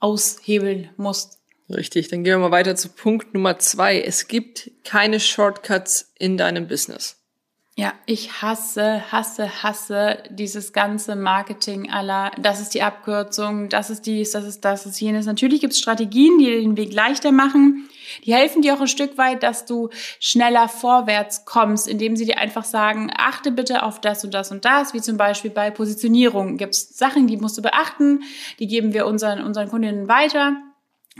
aushebeln 0.00 0.90
musst. 0.96 1.38
Richtig, 1.68 2.08
dann 2.08 2.22
gehen 2.22 2.34
wir 2.34 2.48
mal 2.48 2.50
weiter 2.50 2.76
zu 2.76 2.88
Punkt 2.88 3.34
Nummer 3.34 3.58
zwei. 3.58 4.00
Es 4.00 4.28
gibt 4.28 4.70
keine 4.84 5.18
Shortcuts 5.18 6.12
in 6.18 6.36
deinem 6.36 6.68
Business. 6.68 7.16
Ja, 7.78 7.92
ich 8.06 8.40
hasse, 8.40 9.02
hasse, 9.12 9.62
hasse 9.62 10.22
dieses 10.30 10.72
ganze 10.72 11.14
Marketing 11.14 11.90
aller, 11.90 12.30
das 12.38 12.58
ist 12.58 12.72
die 12.72 12.82
Abkürzung, 12.82 13.68
das 13.68 13.90
ist 13.90 14.06
dies, 14.06 14.30
das 14.30 14.46
ist 14.46 14.64
das, 14.64 14.84
das 14.84 14.92
ist 14.94 15.00
jenes. 15.00 15.26
Natürlich 15.26 15.60
gibt 15.60 15.74
es 15.74 15.78
Strategien, 15.78 16.38
die 16.38 16.46
den 16.46 16.78
Weg 16.78 16.94
leichter 16.94 17.32
machen. 17.32 17.86
Die 18.24 18.32
helfen 18.32 18.62
dir 18.62 18.72
auch 18.72 18.80
ein 18.80 18.88
Stück 18.88 19.18
weit, 19.18 19.42
dass 19.42 19.66
du 19.66 19.90
schneller 20.20 20.68
vorwärts 20.70 21.44
kommst, 21.44 21.86
indem 21.86 22.16
sie 22.16 22.24
dir 22.24 22.38
einfach 22.38 22.64
sagen, 22.64 23.10
achte 23.14 23.52
bitte 23.52 23.82
auf 23.82 24.00
das 24.00 24.24
und 24.24 24.32
das 24.32 24.50
und 24.50 24.64
das, 24.64 24.94
wie 24.94 25.02
zum 25.02 25.18
Beispiel 25.18 25.50
bei 25.50 25.70
Positionierung 25.70 26.56
gibt 26.56 26.74
es 26.74 26.96
Sachen, 26.96 27.26
die 27.26 27.36
musst 27.36 27.58
du 27.58 27.62
beachten, 27.62 28.22
die 28.58 28.68
geben 28.68 28.94
wir 28.94 29.04
unseren, 29.04 29.42
unseren 29.42 29.68
Kundinnen 29.68 30.08
weiter. 30.08 30.56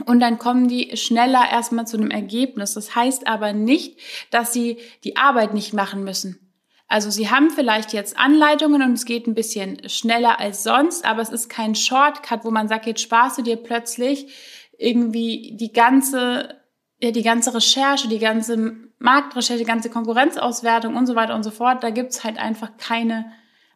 Und 0.07 0.19
dann 0.21 0.39
kommen 0.39 0.67
die 0.67 0.97
schneller 0.97 1.51
erstmal 1.51 1.85
zu 1.85 1.97
einem 1.97 2.09
Ergebnis. 2.09 2.73
Das 2.73 2.95
heißt 2.95 3.27
aber 3.27 3.53
nicht, 3.53 3.99
dass 4.31 4.53
sie 4.53 4.77
die 5.03 5.17
Arbeit 5.17 5.53
nicht 5.53 5.73
machen 5.73 6.03
müssen. 6.03 6.46
Also 6.87 7.09
Sie 7.09 7.29
haben 7.29 7.49
vielleicht 7.49 7.91
jetzt 7.91 8.17
Anleitungen 8.17 8.81
und 8.81 8.93
es 8.93 9.05
geht 9.05 9.27
ein 9.27 9.35
bisschen 9.35 9.89
schneller 9.89 10.39
als 10.39 10.63
sonst, 10.63 11.03
aber 11.03 11.21
es 11.21 11.29
ist 11.29 11.49
kein 11.49 11.75
Shortcut, 11.75 12.45
wo 12.45 12.51
man 12.51 12.69
sagt, 12.69 12.85
jetzt 12.85 13.01
sparst 13.01 13.37
du 13.37 13.41
dir 13.41 13.57
plötzlich 13.57 14.33
irgendwie 14.77 15.57
die 15.59 15.73
ganze, 15.73 16.55
ja, 17.01 17.11
die 17.11 17.23
ganze 17.23 17.53
Recherche, 17.53 18.07
die 18.07 18.19
ganze 18.19 18.75
Marktrecherche, 18.99 19.59
die 19.59 19.65
ganze 19.65 19.89
Konkurrenzauswertung 19.89 20.95
und 20.95 21.07
so 21.07 21.15
weiter 21.15 21.35
und 21.35 21.43
so 21.43 21.51
fort. 21.51 21.83
Da 21.83 21.89
gibt's 21.89 22.23
halt 22.23 22.37
einfach 22.37 22.77
keine 22.77 23.31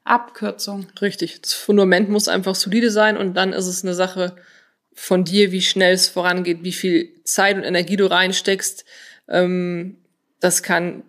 Abkürzung. 0.05 0.87
Richtig. 1.01 1.41
Das 1.41 1.53
Fundament 1.53 2.09
muss 2.09 2.29
einfach 2.29 2.55
solide 2.55 2.91
sein 2.91 3.17
und 3.17 3.33
dann 3.35 3.51
ist 3.51 3.67
es 3.67 3.83
eine 3.83 3.93
Sache 3.93 4.37
von 4.93 5.23
dir, 5.25 5.51
wie 5.51 5.61
schnell 5.61 5.93
es 5.93 6.07
vorangeht, 6.07 6.63
wie 6.63 6.71
viel 6.71 7.21
Zeit 7.23 7.57
und 7.57 7.63
Energie 7.63 7.97
du 7.97 8.09
reinsteckst. 8.09 8.85
Ähm, 9.27 9.97
das 10.39 10.63
kann 10.63 11.03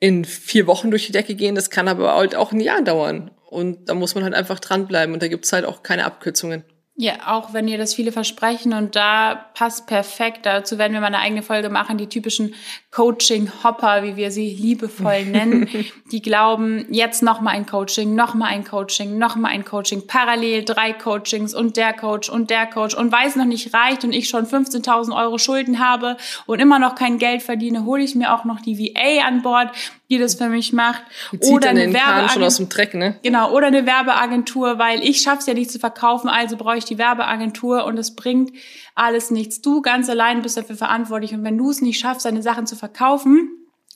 in 0.00 0.24
vier 0.24 0.66
Wochen 0.66 0.90
durch 0.90 1.06
die 1.06 1.12
Decke 1.12 1.34
gehen. 1.34 1.54
Das 1.54 1.70
kann 1.70 1.88
aber 1.88 2.14
halt 2.14 2.34
auch 2.34 2.52
ein 2.52 2.60
Jahr 2.60 2.82
dauern. 2.82 3.30
Und 3.50 3.88
da 3.88 3.94
muss 3.94 4.14
man 4.14 4.24
halt 4.24 4.34
einfach 4.34 4.60
dranbleiben. 4.60 5.14
Und 5.14 5.22
da 5.22 5.28
gibt's 5.28 5.52
halt 5.52 5.64
auch 5.64 5.82
keine 5.82 6.04
Abkürzungen. 6.04 6.64
Ja, 7.00 7.12
auch 7.26 7.52
wenn 7.52 7.68
ihr 7.68 7.78
das 7.78 7.94
viele 7.94 8.10
versprechen 8.10 8.72
und 8.72 8.96
da 8.96 9.36
passt 9.54 9.86
perfekt. 9.86 10.46
Dazu 10.46 10.78
werden 10.78 10.94
wir 10.94 11.00
mal 11.00 11.06
eine 11.06 11.20
eigene 11.20 11.44
Folge 11.44 11.68
machen. 11.68 11.96
Die 11.96 12.08
typischen 12.08 12.56
Coaching-Hopper, 12.90 14.02
wie 14.02 14.16
wir 14.16 14.32
sie 14.32 14.50
liebevoll 14.50 15.24
nennen, 15.26 15.68
die 16.10 16.20
glauben, 16.20 16.86
jetzt 16.90 17.22
noch 17.22 17.40
mal 17.40 17.52
ein 17.52 17.66
Coaching, 17.66 18.16
noch 18.16 18.34
mal 18.34 18.46
ein 18.46 18.64
Coaching, 18.64 19.16
noch 19.16 19.36
mal 19.36 19.50
ein 19.50 19.64
Coaching, 19.64 20.08
parallel 20.08 20.64
drei 20.64 20.92
Coachings 20.92 21.54
und 21.54 21.76
der 21.76 21.92
Coach 21.92 22.28
und 22.28 22.50
der 22.50 22.66
Coach 22.66 22.96
und 22.96 23.12
weiß 23.12 23.36
noch 23.36 23.44
nicht 23.44 23.72
reicht 23.72 24.02
und 24.02 24.12
ich 24.12 24.28
schon 24.28 24.44
15.000 24.44 25.16
Euro 25.16 25.38
Schulden 25.38 25.78
habe 25.78 26.16
und 26.46 26.58
immer 26.58 26.80
noch 26.80 26.96
kein 26.96 27.18
Geld 27.18 27.44
verdiene, 27.44 27.84
hole 27.84 28.02
ich 28.02 28.16
mir 28.16 28.34
auch 28.34 28.44
noch 28.44 28.60
die 28.60 28.76
VA 28.76 29.24
an 29.24 29.42
Bord, 29.42 29.70
die 30.10 30.18
das 30.18 30.36
für 30.36 30.48
mich 30.48 30.72
macht. 30.72 31.02
Oder 31.40 31.70
eine 31.70 31.92
Werbeagentur. 31.92 32.98
Ne? 32.98 33.18
Genau, 33.22 33.52
oder 33.52 33.66
eine 33.66 33.86
Werbeagentur, 33.86 34.78
weil 34.78 35.02
ich 35.02 35.20
schaff's 35.20 35.46
ja 35.46 35.54
nicht 35.54 35.70
zu 35.70 35.78
verkaufen, 35.78 36.28
also 36.28 36.56
brauche 36.56 36.78
ich 36.78 36.84
die 36.84 36.98
Werbeagentur 36.98 37.84
und 37.84 37.98
es 37.98 38.14
bringt 38.14 38.52
alles 38.94 39.30
nichts. 39.30 39.60
Du 39.60 39.82
ganz 39.82 40.08
allein 40.08 40.42
bist 40.42 40.56
dafür 40.56 40.76
verantwortlich 40.76 41.34
und 41.34 41.44
wenn 41.44 41.58
du 41.58 41.70
es 41.70 41.82
nicht 41.82 42.00
schaffst, 42.00 42.24
deine 42.24 42.42
Sachen 42.42 42.66
zu 42.66 42.76
verkaufen, 42.76 43.50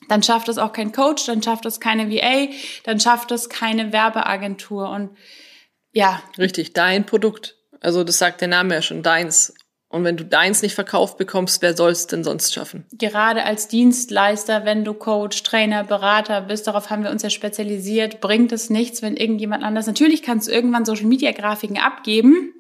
dann 0.09 0.23
schafft 0.23 0.49
es 0.49 0.59
auch 0.59 0.73
kein 0.73 0.93
Coach, 0.93 1.27
dann 1.27 1.43
schafft 1.43 1.65
es 1.65 1.81
keine 1.81 2.11
VA, 2.11 2.49
dann 2.85 3.01
schafft 3.01 3.31
es 3.31 3.49
keine 3.49 3.93
Werbeagentur 3.93 4.91
und 4.91 5.17
ja. 5.93 6.23
Richtig, 6.39 6.73
dein 6.73 7.07
Produkt. 7.07 7.57
Also 7.81 8.05
das 8.05 8.19
sagt 8.19 8.41
der 8.41 8.49
Name 8.49 8.75
ja 8.75 8.83
schon, 8.83 9.03
deins. 9.03 9.55
Und 9.93 10.05
wenn 10.05 10.17
du 10.17 10.25
deins 10.25 10.63
nicht 10.63 10.75
verkauft 10.75 11.19
bekommst, 11.19 11.63
wer 11.63 11.77
soll 11.77 11.93
es 11.93 12.07
denn 12.07 12.25
sonst 12.25 12.53
schaffen? 12.53 12.87
Gerade 12.93 13.45
als 13.45 13.69
Dienstleister, 13.69 14.65
wenn 14.65 14.85
du 14.85 14.95
Coach, 14.95 15.43
Trainer, 15.43 15.85
Berater 15.85 16.41
bist, 16.41 16.67
darauf 16.67 16.91
haben 16.91 17.05
wir 17.05 17.11
uns 17.11 17.23
ja 17.23 17.31
spezialisiert, 17.31 18.21
bringt 18.21 18.53
es 18.53 18.71
nichts, 18.71 19.03
wenn 19.03 19.17
irgendjemand 19.17 19.63
anders. 19.63 19.87
Natürlich 19.87 20.23
kannst 20.23 20.49
du 20.49 20.53
irgendwann 20.53 20.85
Social 20.87 21.05
Media 21.05 21.31
Grafiken 21.33 21.79
abgeben, 21.79 22.55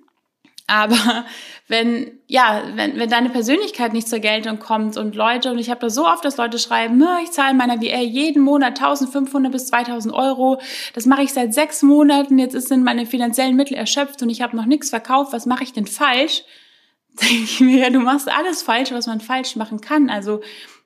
Aber 0.66 0.96
wenn, 1.68 2.12
ja, 2.26 2.62
wenn, 2.74 2.98
wenn 2.98 3.10
deine 3.10 3.30
Persönlichkeit 3.30 3.92
nicht 3.92 4.08
zur 4.08 4.20
Geltung 4.20 4.58
kommt 4.58 4.96
und 4.96 5.14
Leute, 5.14 5.50
und 5.50 5.58
ich 5.58 5.70
habe 5.70 5.80
da 5.80 5.90
so 5.90 6.06
oft, 6.06 6.24
dass 6.24 6.36
Leute 6.36 6.58
schreiben, 6.58 7.04
ich 7.22 7.30
zahle 7.30 7.54
meiner 7.54 7.78
VR 7.78 8.00
jeden 8.00 8.42
Monat 8.42 8.80
1500 8.80 9.52
bis 9.52 9.66
2000 9.66 10.14
Euro, 10.14 10.60
das 10.94 11.06
mache 11.06 11.22
ich 11.22 11.32
seit 11.32 11.52
sechs 11.52 11.82
Monaten, 11.82 12.38
jetzt 12.38 12.60
sind 12.68 12.84
meine 12.84 13.06
finanziellen 13.06 13.56
Mittel 13.56 13.74
erschöpft 13.74 14.22
und 14.22 14.30
ich 14.30 14.40
habe 14.42 14.56
noch 14.56 14.66
nichts 14.66 14.90
verkauft, 14.90 15.32
was 15.32 15.46
mache 15.46 15.64
ich 15.64 15.72
denn 15.72 15.86
falsch? 15.86 16.44
Denke 17.20 17.44
ich 17.44 17.60
mir, 17.60 17.78
ja, 17.78 17.90
du 17.90 18.00
machst 18.00 18.30
alles 18.30 18.62
falsch, 18.62 18.90
was 18.92 19.06
man 19.06 19.20
falsch 19.20 19.56
machen 19.56 19.80
kann. 19.80 20.08
Also 20.08 20.40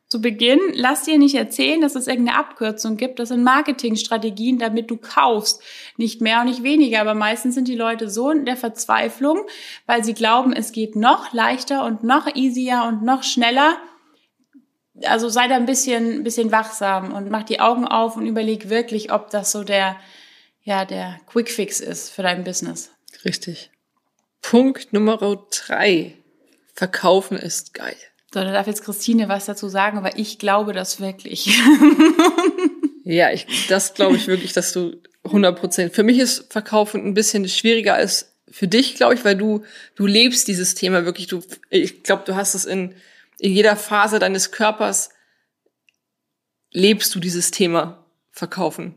zu 0.09 0.21
Beginn, 0.21 0.61
lass 0.73 1.03
dir 1.03 1.19
nicht 1.19 1.35
erzählen, 1.35 1.81
dass 1.81 1.97
es 1.97 2.07
irgendeine 2.07 2.39
Abkürzung 2.39 2.97
gibt. 2.97 3.19
Das 3.19 3.29
sind 3.31 3.43
Marketingstrategien, 3.43 4.59
damit 4.59 4.91
du 4.91 4.97
kaufst. 4.97 5.63
Nicht 5.97 6.21
mehr 6.21 6.41
und 6.41 6.47
nicht 6.47 6.63
weniger. 6.63 7.01
Aber 7.01 7.15
meistens 7.15 7.57
sind 7.57 7.67
die 7.67 7.75
Leute 7.75 8.09
so 8.09 8.31
in 8.31 8.45
der 8.45 8.57
Verzweiflung, 8.57 9.41
weil 9.87 10.05
sie 10.05 10.15
glauben, 10.15 10.53
es 10.53 10.71
geht 10.71 10.95
noch 10.95 11.33
leichter 11.33 11.85
und 11.85 12.05
noch 12.05 12.33
easier 12.37 12.85
und 12.87 13.03
noch 13.03 13.25
schneller. 13.25 13.79
Also 15.03 15.29
sei 15.29 15.49
da 15.49 15.57
ein 15.57 15.67
bisschen, 15.67 16.23
bisschen 16.23 16.53
wachsam 16.53 17.13
und 17.13 17.29
mach 17.29 17.43
die 17.43 17.61
Augen 17.61 17.87
auf 17.87 18.17
und 18.17 18.27
überleg 18.27 18.69
wirklich, 18.69 19.13
ob 19.13 19.31
das 19.31 19.51
so 19.51 19.65
der, 19.65 19.97
ja, 20.63 20.85
der 20.85 21.21
Quickfix 21.27 21.81
ist 21.81 22.11
für 22.11 22.23
dein 22.23 22.45
Business. 22.45 22.93
Richtig. 23.25 23.71
Punkt 24.43 24.93
Nummer 24.93 25.19
drei. 25.51 26.15
Verkaufen 26.75 27.39
ist 27.39 27.75
geil. 27.75 27.97
So, 28.33 28.41
da 28.41 28.53
darf 28.53 28.67
jetzt 28.67 28.85
Christine 28.85 29.29
was 29.29 29.47
dazu 29.47 29.69
sagen, 29.69 29.97
aber 29.97 30.19
ich 30.19 30.39
glaube 30.39 30.73
das 30.73 31.01
wirklich. 31.01 31.59
ja, 33.05 33.31
ich, 33.31 33.47
das 33.69 33.95
glaube 33.95 34.17
ich 34.17 34.27
wirklich, 34.27 34.53
dass 34.53 34.73
du 34.73 35.01
100 35.25 35.59
Prozent. 35.59 35.95
Für 35.95 36.03
mich 36.03 36.19
ist 36.19 36.53
Verkaufen 36.53 37.05
ein 37.05 37.15
bisschen 37.15 37.49
schwieriger 37.49 37.95
als 37.95 38.35
für 38.51 38.69
dich, 38.69 38.95
glaube 38.95 39.15
ich, 39.15 39.25
weil 39.25 39.37
du, 39.37 39.65
du 39.95 40.07
lebst 40.07 40.49
dieses 40.49 40.75
Thema 40.75 41.05
wirklich. 41.05 41.29
Du, 41.29 41.43
ich 41.71 42.03
glaube, 42.03 42.25
du 42.27 42.37
hast 42.37 42.55
es 42.55 42.65
in, 42.65 42.95
in 43.39 43.53
jeder 43.53 43.77
Phase 43.77 44.19
deines 44.19 44.51
Körpers 44.51 45.11
lebst 46.71 47.15
du 47.15 47.21
dieses 47.21 47.51
Thema 47.51 48.05
Verkaufen 48.33 48.95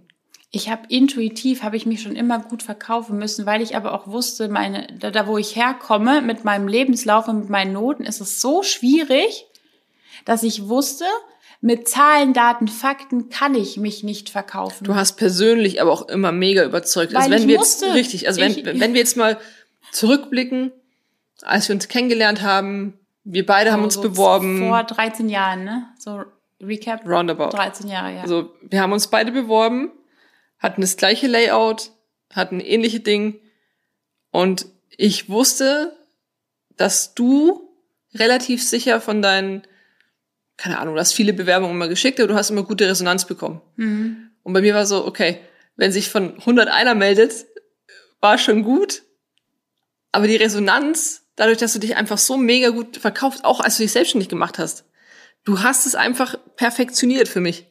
ich 0.52 0.70
habe 0.70 0.82
intuitiv, 0.90 1.62
habe 1.62 1.78
ich 1.78 1.86
mich 1.86 2.02
schon 2.02 2.16
immer 2.16 2.40
gut 2.40 2.64
verkaufen 2.64 3.18
müssen, 3.18 3.46
weil 3.46 3.62
ich 3.62 3.76
aber 3.76 3.94
auch 3.94 4.08
wusste, 4.08 4.50
meine, 4.50 4.88
da, 5.00 5.12
da 5.12 5.28
wo 5.28 5.38
ich 5.38 5.56
herkomme, 5.56 6.22
mit 6.22 6.44
meinem 6.44 6.68
Lebenslauf 6.68 7.28
und 7.28 7.40
mit 7.40 7.50
meinen 7.50 7.74
Noten, 7.74 8.04
ist 8.04 8.20
es 8.20 8.42
so 8.42 8.64
schwierig, 8.64 9.46
dass 10.26 10.42
ich 10.42 10.68
wusste, 10.68 11.06
mit 11.62 11.88
Zahlen, 11.88 12.34
Daten, 12.34 12.68
Fakten 12.68 13.30
kann 13.30 13.54
ich 13.54 13.78
mich 13.78 14.04
nicht 14.04 14.30
verkaufen. 14.30 14.86
Du 14.86 14.96
hast 14.96 15.18
persönlich 15.18 15.82
aber 15.82 15.92
auch 15.92 16.08
immer 16.08 16.32
mega 16.32 16.64
überzeugt. 16.64 17.14
Also 17.14 17.28
weil 17.28 17.34
also 17.34 17.44
wenn 17.44 17.50
wir 17.50 17.60
musste. 17.60 17.86
jetzt 17.88 17.96
richtig, 17.96 18.28
also 18.28 18.42
wenn, 18.42 18.80
wenn 18.80 18.94
wir 18.94 19.02
jetzt 19.02 19.18
mal 19.18 19.38
zurückblicken, 19.92 20.72
als 21.42 21.68
wir 21.68 21.76
uns 21.76 21.90
kennengelernt 21.90 22.42
haben, 22.42 22.98
wir 23.24 23.46
beide 23.46 23.70
so, 23.70 23.74
haben 23.74 23.84
uns 23.84 23.96
so 23.96 24.02
beworben. 24.02 24.70
Vor 24.70 24.84
13 24.84 25.30
Jahren, 25.30 25.66
ne? 25.66 25.88
So 26.00 26.24
Recap. 26.62 27.06
Roundabout. 27.06 27.50
13 27.50 27.90
Jahre, 27.90 28.16
ja. 28.16 28.22
Also 28.22 28.52
wir 28.62 28.82
haben 28.82 28.94
uns 28.94 29.08
beide 29.08 29.32
beworben 29.32 29.92
hatten 30.60 30.82
das 30.82 30.98
gleiche 30.98 31.28
Layout, 31.28 31.92
hatten 32.34 32.60
ähnliche 32.60 33.00
Ding 33.00 33.40
und 34.32 34.68
ich 34.98 35.30
wusste, 35.30 35.98
dass 36.76 37.14
du 37.14 37.70
relativ 38.14 38.64
sicher 38.64 39.02
von 39.02 39.22
deinen, 39.22 39.64
keine 40.58 40.80
Ahnung, 40.80 40.96
du 40.96 41.00
hast 41.00 41.14
viele 41.14 41.34
Bewerbungen 41.34 41.76
immer 41.76 41.88
geschickt, 41.88 42.20
aber 42.20 42.28
du 42.28 42.36
hast 42.36 42.50
immer 42.50 42.64
gute 42.64 42.88
Resonanz 42.88 43.26
bekommen. 43.26 43.62
Mhm. 43.76 44.32
Und 44.44 44.54
bei 44.54 44.62
mir 44.62 44.74
war 44.74 44.86
so, 44.86 45.06
okay, 45.06 45.40
wenn 45.76 45.92
sich 45.92 46.10
von 46.10 46.38
100 46.40 46.68
einer 46.68 46.96
meldet, 46.96 47.46
war 48.20 48.38
schon 48.38 48.64
gut, 48.64 49.04
aber 50.12 50.28
die 50.28 50.36
Resonanz, 50.36 51.24
dadurch, 51.36 51.58
dass 51.58 51.74
du 51.74 51.80
dich 51.80 51.96
einfach 51.96 52.18
so 52.18 52.38
mega 52.38 52.70
gut 52.70 52.98
verkauft, 52.98 53.46
auch 53.46 53.60
als 53.60 53.78
du 53.78 53.84
dich 53.84 53.92
selbstständig 53.92 54.30
gemacht 54.30 54.60
hast, 54.60 54.86
du 55.44 55.62
hast 55.62 55.86
es 55.86 55.96
einfach 55.96 56.36
perfektioniert 56.56 57.28
für 57.28 57.42
mich. 57.42 57.66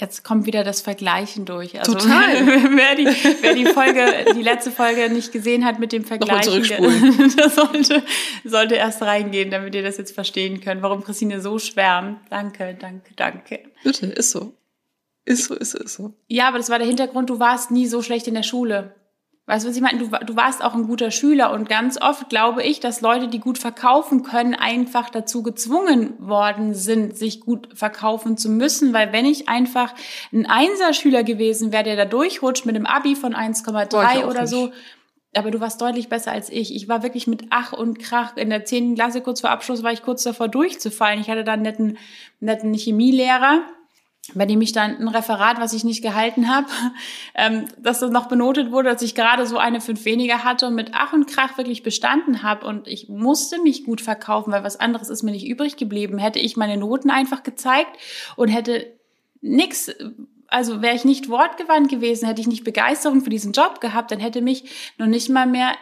Jetzt 0.00 0.24
kommt 0.24 0.46
wieder 0.46 0.64
das 0.64 0.80
Vergleichen 0.80 1.44
durch. 1.44 1.78
Also, 1.78 1.92
Total. 1.92 2.46
wer, 2.46 2.94
die, 2.96 3.06
wer 3.42 3.54
die 3.54 3.66
Folge, 3.66 4.32
die 4.34 4.42
letzte 4.42 4.70
Folge 4.70 5.10
nicht 5.10 5.30
gesehen 5.30 5.64
hat 5.64 5.78
mit 5.78 5.92
dem 5.92 6.04
Vergleichen, 6.04 6.62
der 7.36 7.50
sollte, 7.50 8.02
sollte 8.44 8.76
erst 8.76 9.02
reingehen, 9.02 9.50
damit 9.50 9.74
ihr 9.74 9.82
das 9.82 9.98
jetzt 9.98 10.14
verstehen 10.14 10.60
könnt, 10.60 10.80
warum 10.80 11.04
Christine 11.04 11.40
so 11.40 11.58
schwärmt. 11.58 12.20
Danke, 12.30 12.76
danke, 12.80 13.12
danke. 13.14 13.60
Bitte, 13.84 14.06
ist 14.06 14.30
so. 14.30 14.54
Ist 15.26 15.44
so, 15.44 15.54
ist 15.54 15.72
so, 15.72 15.78
ist 15.78 15.94
so. 15.94 16.14
Ja, 16.28 16.48
aber 16.48 16.56
das 16.56 16.70
war 16.70 16.78
der 16.78 16.88
Hintergrund, 16.88 17.28
du 17.28 17.38
warst 17.38 17.70
nie 17.70 17.86
so 17.86 18.00
schlecht 18.00 18.26
in 18.26 18.34
der 18.34 18.42
Schule. 18.42 18.94
Weißt 19.50 19.64
du, 19.64 19.68
was 19.68 19.76
ich 19.76 19.82
meine? 19.82 19.98
Du, 19.98 20.06
du 20.06 20.36
warst 20.36 20.62
auch 20.62 20.74
ein 20.74 20.86
guter 20.86 21.10
Schüler 21.10 21.52
und 21.52 21.68
ganz 21.68 22.00
oft 22.00 22.28
glaube 22.28 22.62
ich, 22.62 22.78
dass 22.78 23.00
Leute, 23.00 23.26
die 23.26 23.40
gut 23.40 23.58
verkaufen 23.58 24.22
können, 24.22 24.54
einfach 24.54 25.10
dazu 25.10 25.42
gezwungen 25.42 26.14
worden 26.20 26.72
sind, 26.72 27.18
sich 27.18 27.40
gut 27.40 27.68
verkaufen 27.74 28.36
zu 28.36 28.48
müssen, 28.48 28.92
weil 28.92 29.12
wenn 29.12 29.24
ich 29.24 29.48
einfach 29.48 29.92
ein 30.32 30.46
Einserschüler 30.46 31.24
gewesen 31.24 31.72
wäre, 31.72 31.82
der 31.82 31.96
da 31.96 32.04
durchrutscht 32.04 32.64
mit 32.64 32.76
einem 32.76 32.86
Abi 32.86 33.16
von 33.16 33.34
1,3 33.34 34.24
oder 34.24 34.42
nicht. 34.42 34.50
so, 34.50 34.70
aber 35.34 35.50
du 35.50 35.58
warst 35.58 35.80
deutlich 35.80 36.08
besser 36.08 36.30
als 36.30 36.48
ich. 36.48 36.72
Ich 36.72 36.88
war 36.88 37.02
wirklich 37.02 37.26
mit 37.26 37.46
Ach 37.50 37.72
und 37.72 37.98
Krach 37.98 38.36
in 38.36 38.50
der 38.50 38.64
10. 38.64 38.94
Klasse 38.94 39.20
kurz 39.20 39.40
vor 39.40 39.50
Abschluss 39.50 39.82
war 39.82 39.92
ich 39.92 40.02
kurz 40.02 40.22
davor 40.22 40.46
durchzufallen. 40.46 41.20
Ich 41.20 41.28
hatte 41.28 41.42
da 41.42 41.54
einen 41.54 41.62
netten, 41.62 41.98
netten 42.38 42.72
Chemielehrer 42.72 43.62
bei 44.34 44.46
dem 44.46 44.60
ich 44.60 44.72
dann 44.72 44.96
ein 44.96 45.08
Referat, 45.08 45.60
was 45.60 45.72
ich 45.72 45.84
nicht 45.84 46.02
gehalten 46.02 46.48
habe, 46.48 46.66
ähm, 47.34 47.66
dass 47.78 48.00
das 48.00 48.10
noch 48.10 48.26
benotet 48.26 48.70
wurde, 48.72 48.90
dass 48.90 49.02
ich 49.02 49.14
gerade 49.14 49.46
so 49.46 49.58
eine 49.58 49.80
fünf 49.80 50.04
weniger 50.04 50.44
hatte 50.44 50.66
und 50.66 50.74
mit 50.74 50.90
Ach 50.94 51.12
und 51.12 51.26
Krach 51.26 51.56
wirklich 51.58 51.82
bestanden 51.82 52.42
habe 52.42 52.66
und 52.66 52.88
ich 52.88 53.08
musste 53.08 53.60
mich 53.62 53.84
gut 53.84 54.00
verkaufen, 54.00 54.52
weil 54.52 54.64
was 54.64 54.78
anderes 54.78 55.08
ist 55.08 55.22
mir 55.22 55.32
nicht 55.32 55.46
übrig 55.46 55.76
geblieben. 55.76 56.18
Hätte 56.18 56.38
ich 56.38 56.56
meine 56.56 56.76
Noten 56.76 57.10
einfach 57.10 57.42
gezeigt 57.42 57.96
und 58.36 58.48
hätte 58.48 58.86
nix, 59.40 59.90
also 60.48 60.82
wäre 60.82 60.96
ich 60.96 61.04
nicht 61.04 61.28
wortgewandt 61.28 61.88
gewesen, 61.88 62.26
hätte 62.26 62.40
ich 62.40 62.46
nicht 62.46 62.64
Begeisterung 62.64 63.22
für 63.22 63.30
diesen 63.30 63.52
Job 63.52 63.80
gehabt, 63.80 64.10
dann 64.10 64.20
hätte 64.20 64.42
mich 64.42 64.64
noch 64.98 65.06
nicht 65.06 65.28
mal 65.28 65.46
mehr, 65.46 65.72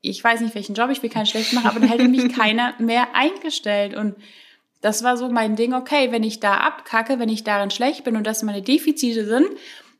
ich 0.00 0.22
weiß 0.22 0.40
nicht 0.40 0.54
welchen 0.54 0.74
Job, 0.74 0.90
ich 0.90 1.02
will 1.02 1.10
keinen 1.10 1.26
schlecht 1.26 1.52
machen, 1.52 1.68
aber 1.68 1.80
dann 1.80 1.88
hätte 1.88 2.08
mich 2.08 2.32
keiner 2.36 2.74
mehr 2.78 3.14
eingestellt 3.14 3.94
und 3.94 4.16
das 4.80 5.02
war 5.02 5.16
so 5.16 5.28
mein 5.28 5.56
Ding, 5.56 5.74
okay, 5.74 6.10
wenn 6.10 6.22
ich 6.22 6.40
da 6.40 6.58
abkacke, 6.58 7.18
wenn 7.18 7.28
ich 7.28 7.44
darin 7.44 7.70
schlecht 7.70 8.04
bin 8.04 8.16
und 8.16 8.26
das 8.26 8.42
meine 8.42 8.62
Defizite 8.62 9.26
sind, 9.26 9.48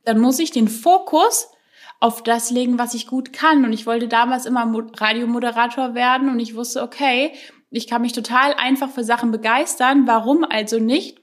dann 0.05 0.19
muss 0.19 0.39
ich 0.39 0.51
den 0.51 0.69
Fokus 0.69 1.49
auf 2.01 2.23
das 2.23 2.51
legen, 2.51 2.79
was 2.79 2.95
ich 2.95 3.07
gut 3.07 3.33
kann. 3.33 3.65
Und 3.65 3.75
ich 3.75 3.87
wollte 3.87 4.09
damals 4.09 4.47
immer 4.47 4.73
Radiomoderator 4.97 5.95
werden 5.95 6.31
und 6.31 6.41
ich 6.41 6.57
wusste, 6.57 6.83
okay, 6.83 7.33
ich 7.71 7.87
kann 7.87 8.03
mich 8.03 8.13
total 8.13 8.55
einfach 8.55 8.91
für 8.91 9.05
Sachen 9.05 9.31
begeistern. 9.31 10.07
Warum 10.07 10.45
also 10.45 10.79
nicht 10.79 11.21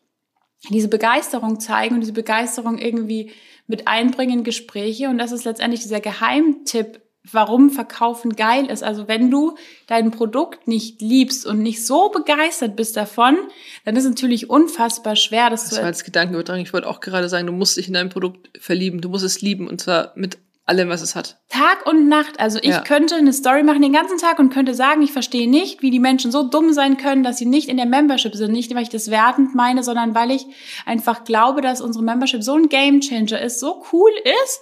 diese 0.69 0.87
Begeisterung 0.87 1.59
zeigen 1.59 1.95
und 1.95 2.01
diese 2.01 2.13
Begeisterung 2.13 2.77
irgendwie 2.77 3.31
mit 3.65 3.87
einbringen 3.87 4.39
in 4.39 4.43
Gespräche? 4.43 5.09
Und 5.09 5.17
das 5.17 5.31
ist 5.31 5.45
letztendlich 5.45 5.81
dieser 5.81 5.99
Geheimtipp 5.99 7.01
warum 7.31 7.69
Verkaufen 7.69 8.35
geil 8.35 8.65
ist. 8.65 8.83
Also 8.83 9.07
wenn 9.07 9.31
du 9.31 9.55
dein 9.87 10.11
Produkt 10.11 10.67
nicht 10.67 11.01
liebst 11.01 11.45
und 11.45 11.61
nicht 11.61 11.85
so 11.85 12.09
begeistert 12.09 12.75
bist 12.75 12.97
davon, 12.97 13.37
dann 13.85 13.95
ist 13.95 14.03
es 14.03 14.09
natürlich 14.09 14.49
unfassbar 14.49 15.15
schwer, 15.15 15.49
das, 15.49 15.61
das 15.61 15.69
zu... 15.69 15.75
Das 15.75 15.81
war 15.81 15.87
als 15.87 16.03
Gedankenübertragung. 16.03 16.61
Ich 16.61 16.73
wollte 16.73 16.87
auch 16.87 16.99
gerade 16.99 17.29
sagen, 17.29 17.47
du 17.47 17.53
musst 17.53 17.77
dich 17.77 17.87
in 17.87 17.93
dein 17.93 18.09
Produkt 18.09 18.49
verlieben. 18.59 19.01
Du 19.01 19.09
musst 19.09 19.25
es 19.25 19.41
lieben 19.41 19.67
und 19.67 19.81
zwar 19.81 20.11
mit 20.15 20.37
allem, 20.67 20.89
was 20.89 21.01
es 21.01 21.15
hat. 21.15 21.37
Tag 21.49 21.85
und 21.87 22.09
Nacht. 22.09 22.39
Also 22.39 22.59
ich 22.59 22.71
ja. 22.71 22.81
könnte 22.81 23.15
eine 23.15 23.31
Story 23.31 23.63
machen 23.63 23.81
den 23.81 23.93
ganzen 23.93 24.17
Tag 24.17 24.37
und 24.37 24.53
könnte 24.53 24.73
sagen, 24.73 25.01
ich 25.01 25.13
verstehe 25.13 25.49
nicht, 25.49 25.81
wie 25.81 25.91
die 25.91 25.99
Menschen 25.99 26.29
so 26.29 26.43
dumm 26.43 26.73
sein 26.73 26.97
können, 26.97 27.23
dass 27.23 27.37
sie 27.37 27.45
nicht 27.45 27.69
in 27.69 27.77
der 27.77 27.85
Membership 27.85 28.35
sind. 28.35 28.51
Nicht, 28.51 28.75
weil 28.75 28.83
ich 28.83 28.89
das 28.89 29.09
wertend 29.09 29.55
meine, 29.55 29.81
sondern 29.81 30.13
weil 30.13 30.29
ich 30.29 30.45
einfach 30.85 31.23
glaube, 31.23 31.61
dass 31.61 31.79
unsere 31.79 32.03
Membership 32.03 32.43
so 32.43 32.55
ein 32.55 32.67
Gamechanger 32.67 33.41
ist, 33.41 33.61
so 33.61 33.83
cool 33.93 34.11
ist, 34.43 34.61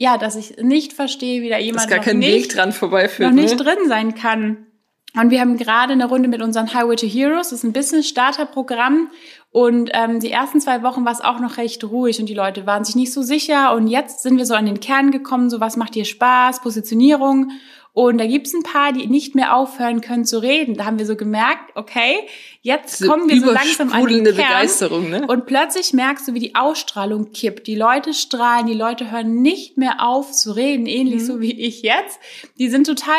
ja, 0.00 0.16
dass 0.16 0.34
ich 0.34 0.56
nicht 0.56 0.94
verstehe, 0.94 1.42
wie 1.42 1.50
da 1.50 1.58
jemand 1.58 1.84
dass 1.84 1.90
gar 1.90 1.98
kein 1.98 2.20
nicht, 2.20 2.32
Weg 2.32 2.48
dran 2.48 2.72
vorbeiführt, 2.72 3.28
noch 3.28 3.36
nicht 3.36 3.58
ne? 3.58 3.62
drin 3.62 3.86
sein 3.86 4.14
kann. 4.14 4.66
Und 5.14 5.30
wir 5.30 5.40
haben 5.40 5.58
gerade 5.58 5.92
eine 5.92 6.06
Runde 6.06 6.26
mit 6.28 6.40
unseren 6.40 6.72
Highway 6.72 6.96
to 6.96 7.06
Heroes, 7.06 7.50
das 7.50 7.58
ist 7.58 7.64
ein 7.64 7.74
Business-Starter-Programm. 7.74 9.10
Und 9.50 9.90
ähm, 9.92 10.20
die 10.20 10.30
ersten 10.30 10.58
zwei 10.60 10.82
Wochen 10.82 11.04
war 11.04 11.12
es 11.12 11.20
auch 11.20 11.38
noch 11.40 11.58
recht 11.58 11.84
ruhig 11.84 12.18
und 12.18 12.30
die 12.30 12.34
Leute 12.34 12.66
waren 12.66 12.84
sich 12.84 12.96
nicht 12.96 13.12
so 13.12 13.20
sicher. 13.20 13.74
Und 13.74 13.88
jetzt 13.88 14.22
sind 14.22 14.38
wir 14.38 14.46
so 14.46 14.54
an 14.54 14.64
den 14.64 14.80
Kern 14.80 15.10
gekommen, 15.10 15.50
so 15.50 15.60
was 15.60 15.76
macht 15.76 15.94
dir 15.94 16.06
Spaß, 16.06 16.62
Positionierung. 16.62 17.50
Und 17.92 18.18
da 18.18 18.26
gibt's 18.26 18.54
ein 18.54 18.62
paar, 18.62 18.92
die 18.92 19.06
nicht 19.08 19.34
mehr 19.34 19.56
aufhören 19.56 20.00
können 20.00 20.24
zu 20.24 20.40
reden. 20.40 20.74
Da 20.76 20.84
haben 20.84 20.98
wir 20.98 21.06
so 21.06 21.16
gemerkt, 21.16 21.72
okay, 21.74 22.20
jetzt 22.62 23.04
kommen 23.04 23.28
wir 23.28 23.40
so 23.40 23.50
langsam 23.50 23.92
an 23.92 24.06
den 24.06 24.24
Kern. 24.24 24.36
Begeisterung, 24.36 25.10
ne? 25.10 25.26
Und 25.26 25.46
plötzlich 25.46 25.92
merkst 25.92 26.28
du, 26.28 26.34
wie 26.34 26.38
die 26.38 26.54
Ausstrahlung 26.54 27.32
kippt. 27.32 27.66
Die 27.66 27.74
Leute 27.74 28.14
strahlen, 28.14 28.66
die 28.66 28.74
Leute 28.74 29.10
hören 29.10 29.42
nicht 29.42 29.76
mehr 29.76 30.06
auf 30.06 30.30
zu 30.30 30.52
reden, 30.52 30.86
ähnlich 30.86 31.22
mhm. 31.22 31.26
so 31.26 31.40
wie 31.40 31.60
ich 31.60 31.82
jetzt. 31.82 32.20
Die 32.58 32.68
sind 32.68 32.86
total 32.86 33.16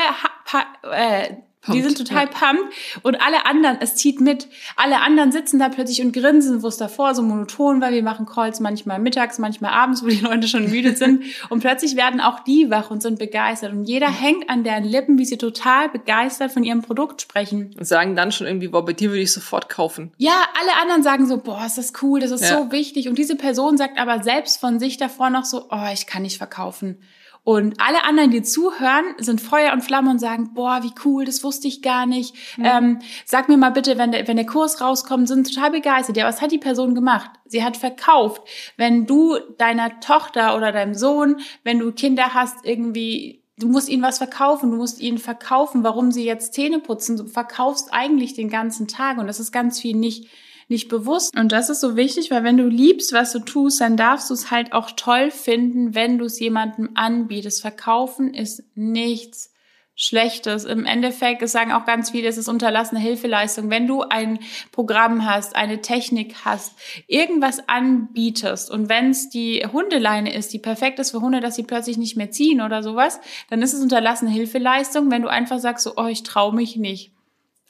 äh, 0.91 1.35
Pumped, 1.61 1.77
die 1.77 1.83
sind 1.83 1.95
total 1.95 2.25
ja. 2.25 2.31
pumped 2.31 2.73
und 3.03 3.21
alle 3.21 3.45
anderen, 3.45 3.77
es 3.81 3.93
zieht 3.93 4.19
mit. 4.19 4.47
Alle 4.77 4.99
anderen 5.01 5.31
sitzen 5.31 5.59
da 5.59 5.69
plötzlich 5.69 6.01
und 6.01 6.11
grinsen, 6.11 6.63
wo 6.63 6.67
es 6.67 6.77
davor 6.77 7.13
so 7.13 7.21
monoton 7.21 7.81
war. 7.81 7.91
Wir 7.91 8.01
machen 8.01 8.25
Calls 8.25 8.59
manchmal 8.59 8.97
mittags, 8.97 9.37
manchmal 9.37 9.71
abends, 9.71 10.03
wo 10.03 10.07
die 10.07 10.15
Leute 10.21 10.47
schon 10.47 10.71
müde 10.71 10.95
sind. 10.95 11.23
und 11.49 11.59
plötzlich 11.59 11.95
werden 11.95 12.19
auch 12.19 12.39
die 12.39 12.71
wach 12.71 12.89
und 12.89 13.03
sind 13.03 13.19
begeistert. 13.19 13.73
Und 13.73 13.83
jeder 13.83 14.09
hängt 14.09 14.49
an 14.49 14.63
deren 14.63 14.85
Lippen, 14.85 15.19
wie 15.19 15.25
sie 15.25 15.37
total 15.37 15.89
begeistert 15.89 16.51
von 16.51 16.63
ihrem 16.63 16.81
Produkt 16.81 17.21
sprechen. 17.21 17.75
Und 17.77 17.85
sagen 17.85 18.15
dann 18.15 18.31
schon 18.31 18.47
irgendwie, 18.47 18.69
boah, 18.69 18.83
bei 18.83 18.93
dir 18.93 19.09
würde 19.09 19.21
ich 19.21 19.31
sofort 19.31 19.69
kaufen. 19.69 20.11
Ja, 20.17 20.45
alle 20.59 20.81
anderen 20.81 21.03
sagen 21.03 21.27
so, 21.27 21.37
boah, 21.37 21.63
ist 21.63 21.77
das 21.77 21.93
cool, 22.01 22.19
das 22.19 22.31
ist 22.31 22.49
ja. 22.49 22.57
so 22.57 22.71
wichtig. 22.71 23.07
Und 23.07 23.19
diese 23.19 23.35
Person 23.35 23.77
sagt 23.77 23.99
aber 23.99 24.23
selbst 24.23 24.59
von 24.59 24.79
sich 24.79 24.97
davor 24.97 25.29
noch 25.29 25.45
so, 25.45 25.67
oh, 25.69 25.89
ich 25.93 26.07
kann 26.07 26.23
nicht 26.23 26.39
verkaufen. 26.39 26.97
Und 27.43 27.81
alle 27.81 28.03
anderen, 28.03 28.29
die 28.29 28.43
zuhören, 28.43 29.15
sind 29.17 29.41
Feuer 29.41 29.73
und 29.73 29.81
Flamme 29.81 30.11
und 30.11 30.19
sagen, 30.19 30.53
boah, 30.53 30.81
wie 30.83 30.91
cool, 31.03 31.25
das 31.25 31.43
wusste 31.43 31.67
ich 31.67 31.81
gar 31.81 32.05
nicht. 32.05 32.35
Mhm. 32.57 32.65
Ähm, 32.65 32.99
sag 33.25 33.49
mir 33.49 33.57
mal 33.57 33.71
bitte, 33.71 33.97
wenn 33.97 34.11
der, 34.11 34.27
wenn 34.27 34.37
der 34.37 34.45
Kurs 34.45 34.79
rauskommt, 34.79 35.27
sind 35.27 35.51
total 35.51 35.71
begeistert. 35.71 36.17
Ja, 36.17 36.25
was 36.25 36.41
hat 36.41 36.51
die 36.51 36.59
Person 36.59 36.93
gemacht? 36.93 37.31
Sie 37.45 37.63
hat 37.63 37.77
verkauft. 37.77 38.43
Wenn 38.77 39.07
du 39.07 39.39
deiner 39.57 39.99
Tochter 40.01 40.55
oder 40.55 40.71
deinem 40.71 40.93
Sohn, 40.93 41.37
wenn 41.63 41.79
du 41.79 41.91
Kinder 41.91 42.35
hast, 42.35 42.63
irgendwie 42.63 43.41
du 43.57 43.67
musst 43.67 43.89
ihnen 43.89 44.03
was 44.03 44.17
verkaufen, 44.17 44.71
du 44.71 44.77
musst 44.77 44.99
ihnen 44.99 45.17
verkaufen, 45.17 45.83
warum 45.83 46.11
sie 46.11 46.25
jetzt 46.25 46.53
Zähne 46.53 46.79
putzen. 46.79 47.17
Du 47.17 47.25
verkaufst 47.25 47.89
eigentlich 47.91 48.33
den 48.33 48.49
ganzen 48.49 48.87
Tag 48.87 49.17
und 49.17 49.27
das 49.27 49.39
ist 49.39 49.51
ganz 49.51 49.79
viel 49.79 49.95
nicht 49.95 50.29
nicht 50.71 50.89
bewusst. 50.89 51.37
Und 51.37 51.51
das 51.51 51.69
ist 51.69 51.81
so 51.81 51.95
wichtig, 51.95 52.31
weil 52.31 52.43
wenn 52.43 52.57
du 52.57 52.67
liebst, 52.67 53.13
was 53.13 53.31
du 53.31 53.39
tust, 53.39 53.79
dann 53.79 53.97
darfst 53.97 54.31
du 54.31 54.33
es 54.33 54.49
halt 54.49 54.73
auch 54.73 54.89
toll 54.91 55.29
finden, 55.29 55.93
wenn 55.93 56.17
du 56.17 56.25
es 56.25 56.39
jemandem 56.39 56.89
anbietest. 56.95 57.61
Verkaufen 57.61 58.33
ist 58.33 58.63
nichts 58.73 59.51
Schlechtes. 59.95 60.63
Im 60.63 60.85
Endeffekt, 60.85 61.43
es 61.43 61.51
sagen 61.51 61.71
auch 61.71 61.85
ganz 61.85 62.09
viele, 62.09 62.27
es 62.27 62.37
ist 62.37 62.47
unterlassene 62.47 62.99
Hilfeleistung. 62.99 63.69
Wenn 63.69 63.85
du 63.85 64.01
ein 64.01 64.39
Programm 64.71 65.27
hast, 65.27 65.55
eine 65.55 65.81
Technik 65.81 66.33
hast, 66.43 66.73
irgendwas 67.05 67.67
anbietest 67.67 68.71
und 68.71 68.89
wenn 68.89 69.11
es 69.11 69.29
die 69.29 69.63
Hundeleine 69.71 70.33
ist, 70.33 70.53
die 70.53 70.59
perfekt 70.59 70.97
ist 70.97 71.11
für 71.11 71.21
Hunde, 71.21 71.39
dass 71.39 71.55
sie 71.55 71.63
plötzlich 71.63 71.97
nicht 71.97 72.17
mehr 72.17 72.31
ziehen 72.31 72.61
oder 72.61 72.81
sowas, 72.81 73.19
dann 73.49 73.61
ist 73.61 73.73
es 73.73 73.81
unterlassene 73.81 74.31
Hilfeleistung, 74.31 75.11
wenn 75.11 75.21
du 75.21 75.27
einfach 75.27 75.59
sagst, 75.59 75.83
so, 75.83 75.93
oh, 75.97 76.07
ich 76.07 76.23
traue 76.23 76.55
mich 76.55 76.77
nicht. 76.77 77.11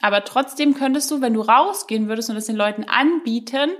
Aber 0.02 0.24
trotzdem 0.24 0.74
könntest 0.74 1.10
du, 1.10 1.22
wenn 1.22 1.32
du 1.32 1.40
rausgehen 1.40 2.08
würdest 2.08 2.28
und 2.28 2.34
das 2.34 2.46
den 2.46 2.56
Leuten 2.56 2.84
anbieten, 2.84 3.70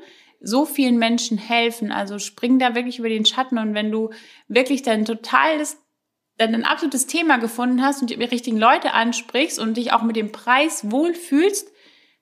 so 0.41 0.65
vielen 0.65 0.97
Menschen 0.97 1.37
helfen. 1.37 1.91
Also 1.93 2.19
spring 2.19 2.59
da 2.59 2.75
wirklich 2.75 3.01
über 3.01 3.09
den 3.09 3.27
Schatten 3.27 3.59
und 3.59 3.75
wenn 3.75 3.91
du 3.91 4.11
wirklich 4.47 4.83
dein 4.83 5.05
totales, 5.05 5.79
dein 6.39 6.65
absolutes 6.65 7.07
Thema 7.07 7.39
gefunden 7.39 7.83
hast 7.83 8.01
und 8.01 8.11
die 8.11 8.15
richtigen 8.15 8.57
Leute 8.57 8.93
ansprichst 8.93 9.59
und 9.59 9.77
dich 9.77 9.93
auch 9.93 10.03
mit 10.03 10.15
dem 10.15 10.31
Preis 10.31 10.91
wohlfühlst, 10.91 11.69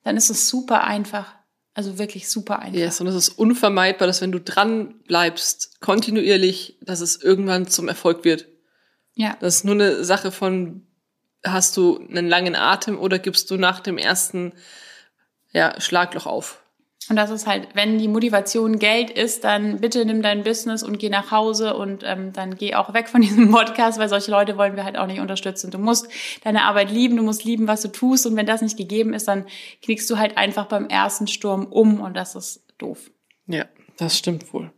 dann 0.03 0.17
ist 0.17 0.31
es 0.31 0.49
super 0.49 0.85
einfach. 0.85 1.35
Also 1.75 1.99
wirklich 1.99 2.29
super 2.31 2.59
einfach. 2.59 2.79
Yes, 2.79 3.01
und 3.03 3.07
es 3.07 3.15
ist 3.15 3.29
unvermeidbar, 3.29 4.07
dass 4.07 4.23
wenn 4.23 4.33
du 4.33 4.41
dran 4.41 5.03
bleibst, 5.07 5.81
kontinuierlich, 5.81 6.79
dass 6.81 7.01
es 7.01 7.23
irgendwann 7.23 7.69
zum 7.69 7.87
Erfolg 7.87 8.25
wird. 8.25 8.49
Ja. 9.15 9.37
Das 9.41 9.57
ist 9.57 9.65
nur 9.65 9.75
eine 9.75 10.05
Sache 10.05 10.33
von 10.33 10.87
hast 11.45 11.77
du 11.77 11.99
einen 11.99 12.29
langen 12.29 12.55
Atem 12.55 12.99
oder 12.99 13.19
gibst 13.19 13.51
du 13.51 13.57
nach 13.57 13.81
dem 13.81 13.99
ersten 13.99 14.53
ja, 15.53 15.81
Schlagloch 15.81 16.27
auf? 16.27 16.63
Und 17.09 17.17
das 17.17 17.31
ist 17.31 17.47
halt, 17.47 17.69
wenn 17.75 17.99
die 17.99 18.07
Motivation 18.07 18.79
Geld 18.79 19.11
ist, 19.11 19.43
dann 19.43 19.81
bitte 19.81 20.05
nimm 20.05 20.23
dein 20.23 20.45
Business 20.45 20.85
und 20.85 20.99
geh 20.99 21.09
nach 21.09 21.33
Hause 21.33 21.75
und 21.77 22.05
ähm, 22.05 22.33
dann 22.33 22.57
geh 22.57 22.75
auch 22.75 22.95
weg 22.95 23.09
von 23.09 23.21
diesem 23.23 23.51
Podcast, 23.51 23.99
weil 23.99 24.09
solche 24.09 24.31
Leute 24.31 24.57
wollen 24.57 24.77
wir 24.77 24.85
halt 24.85 24.97
auch 24.97 25.07
nicht 25.07 25.19
unterstützen. 25.19 25.71
Du 25.71 25.79
musst 25.79 26.09
deine 26.45 26.63
Arbeit 26.63 26.91
lieben, 26.91 27.17
du 27.17 27.23
musst 27.23 27.43
lieben, 27.45 27.67
was 27.67 27.83
du 27.83 27.89
tust 27.89 28.27
und 28.27 28.37
wenn 28.37 28.47
das 28.47 28.63
nicht 28.63 28.77
gegeben 28.77 29.13
ist, 29.13 29.27
dann 29.27 29.47
knickst 29.83 30.09
du 30.09 30.19
halt 30.19 30.37
einfach 30.37 30.67
beim 30.67 30.89
ersten 30.89 31.27
Sturm 31.27 31.67
um 31.67 32.01
und 32.01 32.15
das 32.15 32.37
ist 32.37 32.63
doof. 32.79 33.11
Ja, 33.47 33.65
das 33.97 34.17
stimmt 34.17 34.53
wohl. 34.53 34.71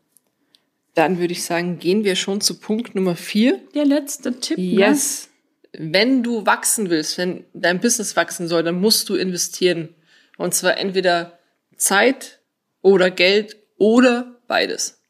Dann 0.94 1.18
würde 1.18 1.32
ich 1.32 1.44
sagen, 1.44 1.78
gehen 1.78 2.04
wir 2.04 2.16
schon 2.16 2.40
zu 2.40 2.58
Punkt 2.58 2.94
Nummer 2.94 3.16
vier. 3.16 3.60
Der 3.74 3.84
letzte 3.84 4.40
Tipp. 4.40 4.58
Ne? 4.58 4.64
Yes. 4.64 5.26
Ne? 5.26 5.31
Wenn 5.72 6.22
du 6.22 6.46
wachsen 6.46 6.90
willst, 6.90 7.18
wenn 7.18 7.44
dein 7.54 7.80
Business 7.80 8.16
wachsen 8.16 8.48
soll, 8.48 8.62
dann 8.62 8.80
musst 8.80 9.08
du 9.08 9.14
investieren. 9.14 9.94
Und 10.36 10.54
zwar 10.54 10.76
entweder 10.76 11.38
Zeit 11.76 12.40
oder 12.82 13.10
Geld 13.10 13.56
oder 13.78 14.40
beides. 14.46 15.00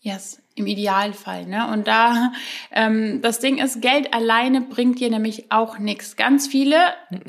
Yes 0.00 0.39
im 0.60 0.66
Idealfall. 0.66 1.46
Ne? 1.46 1.66
Und 1.72 1.88
da 1.88 2.32
ähm, 2.70 3.20
das 3.22 3.40
Ding 3.40 3.58
ist, 3.58 3.82
Geld 3.82 4.14
alleine 4.14 4.60
bringt 4.60 5.00
dir 5.00 5.10
nämlich 5.10 5.50
auch 5.50 5.78
nichts. 5.78 6.16
Ganz 6.16 6.46
viele 6.46 6.76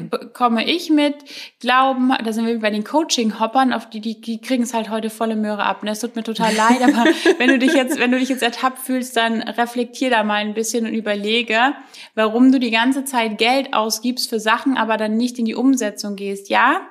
bekomme 0.10 0.66
ich 0.66 0.90
mit, 0.90 1.16
glauben, 1.60 2.14
da 2.24 2.34
sind 2.34 2.46
wir 2.46 2.60
bei 2.60 2.70
den 2.70 2.84
Coaching-Hoppern, 2.84 3.74
auf 3.74 3.90
die, 3.90 4.02
die, 4.02 4.22
die 4.22 4.40
kriegen 4.40 4.64
es 4.64 4.74
halt 4.74 4.90
heute 4.90 5.10
volle 5.10 5.36
Möhre 5.36 5.64
ab. 5.64 5.84
Ne? 5.84 5.92
Es 5.92 6.00
tut 6.02 6.16
mir 6.16 6.24
total 6.24 6.54
leid, 6.54 6.82
aber 6.84 7.06
wenn 7.38 7.50
du 7.50 7.58
dich 7.58 7.74
jetzt, 7.74 8.00
wenn 8.00 8.12
du 8.12 8.20
dich 8.20 8.30
jetzt 8.30 8.44
ertappt 8.44 8.80
fühlst, 8.80 9.18
dann 9.18 9.42
reflektier 9.42 10.10
da 10.10 10.24
mal 10.24 10.36
ein 10.36 10.54
bisschen 10.54 10.86
und 10.86 10.94
überlege, 10.94 11.74
warum 12.14 12.52
du 12.52 12.60
die 12.60 12.72
ganze 12.72 13.06
Zeit 13.06 13.38
Geld 13.38 13.74
ausgibst 13.74 14.30
für 14.30 14.40
Sachen, 14.40 14.78
aber 14.78 14.98
dann 14.98 15.18
nicht 15.18 15.40
in 15.40 15.46
die 15.46 15.56
Umsetzung 15.56 16.16
gehst. 16.16 16.50
Ja, 16.50 16.82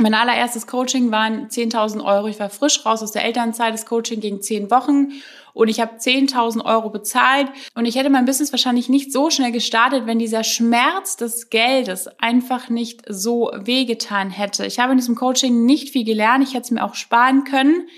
mein 0.00 0.14
allererstes 0.14 0.68
Coaching 0.68 1.10
waren 1.10 1.48
10.000 1.48 2.04
Euro. 2.04 2.28
Ich 2.28 2.38
war 2.38 2.50
frisch 2.50 2.86
raus 2.86 3.02
aus 3.02 3.10
der 3.10 3.24
Elternzeit. 3.24 3.74
Das 3.74 3.84
Coaching 3.84 4.20
ging 4.20 4.40
zehn 4.40 4.70
Wochen 4.70 5.12
und 5.58 5.66
ich 5.66 5.80
habe 5.80 5.96
10.000 5.96 6.64
Euro 6.64 6.88
bezahlt. 6.88 7.48
Und 7.74 7.84
ich 7.84 7.96
hätte 7.96 8.10
mein 8.10 8.26
Business 8.26 8.52
wahrscheinlich 8.52 8.88
nicht 8.88 9.12
so 9.12 9.28
schnell 9.28 9.50
gestartet, 9.50 10.06
wenn 10.06 10.20
dieser 10.20 10.44
Schmerz 10.44 11.16
des 11.16 11.50
Geldes 11.50 12.06
einfach 12.20 12.68
nicht 12.68 13.02
so 13.08 13.50
wehgetan 13.56 14.30
hätte. 14.30 14.64
Ich 14.66 14.78
habe 14.78 14.92
in 14.92 14.98
diesem 14.98 15.16
Coaching 15.16 15.66
nicht 15.66 15.90
viel 15.90 16.04
gelernt, 16.04 16.44
ich 16.44 16.54
hätte 16.54 16.62
es 16.62 16.70
mir 16.70 16.84
auch 16.84 16.94
sparen 16.94 17.42
können, 17.42 17.88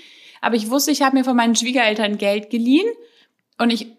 aber 0.41 0.55
ich 0.55 0.71
wusste, 0.71 0.89
ich 0.89 1.03
habe 1.03 1.15
mir 1.15 1.23
von 1.23 1.35
meinen 1.35 1.55
Schwiegereltern 1.55 2.17
Geld 2.17 2.49
geliehen. 2.49 2.87
Und 3.59 3.69
ich 3.69 3.95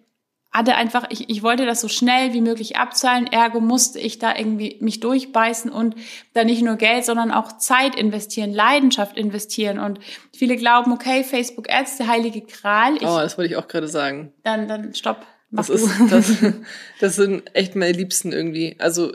hatte 0.52 0.74
einfach, 0.74 1.06
ich, 1.08 1.30
ich 1.30 1.42
wollte 1.42 1.64
das 1.64 1.80
so 1.80 1.88
schnell 1.88 2.34
wie 2.34 2.42
möglich 2.42 2.76
abzahlen, 2.76 3.26
ergo 3.26 3.60
musste 3.60 3.98
ich 3.98 4.18
da 4.18 4.36
irgendwie 4.36 4.76
mich 4.80 5.00
durchbeißen 5.00 5.70
und 5.70 5.94
da 6.34 6.44
nicht 6.44 6.62
nur 6.62 6.76
Geld, 6.76 7.06
sondern 7.06 7.30
auch 7.30 7.56
Zeit 7.56 7.94
investieren, 7.94 8.52
Leidenschaft 8.52 9.16
investieren. 9.16 9.78
Und 9.78 9.98
viele 10.36 10.56
glauben, 10.56 10.92
okay, 10.92 11.24
Facebook 11.24 11.70
Ads, 11.70 11.96
der 11.96 12.08
heilige 12.08 12.42
Gral. 12.42 12.96
Ich, 12.96 13.02
oh, 13.02 13.18
das 13.18 13.38
wollte 13.38 13.50
ich 13.50 13.56
auch 13.56 13.66
gerade 13.66 13.88
sagen. 13.88 14.32
Dann, 14.44 14.68
dann 14.68 14.94
stopp. 14.94 15.26
Das, 15.50 15.70
ist, 15.70 15.88
das, 16.10 16.32
das 17.00 17.16
sind 17.16 17.54
echt 17.54 17.74
meine 17.74 17.92
Liebsten 17.92 18.32
irgendwie. 18.32 18.76
Also 18.78 19.14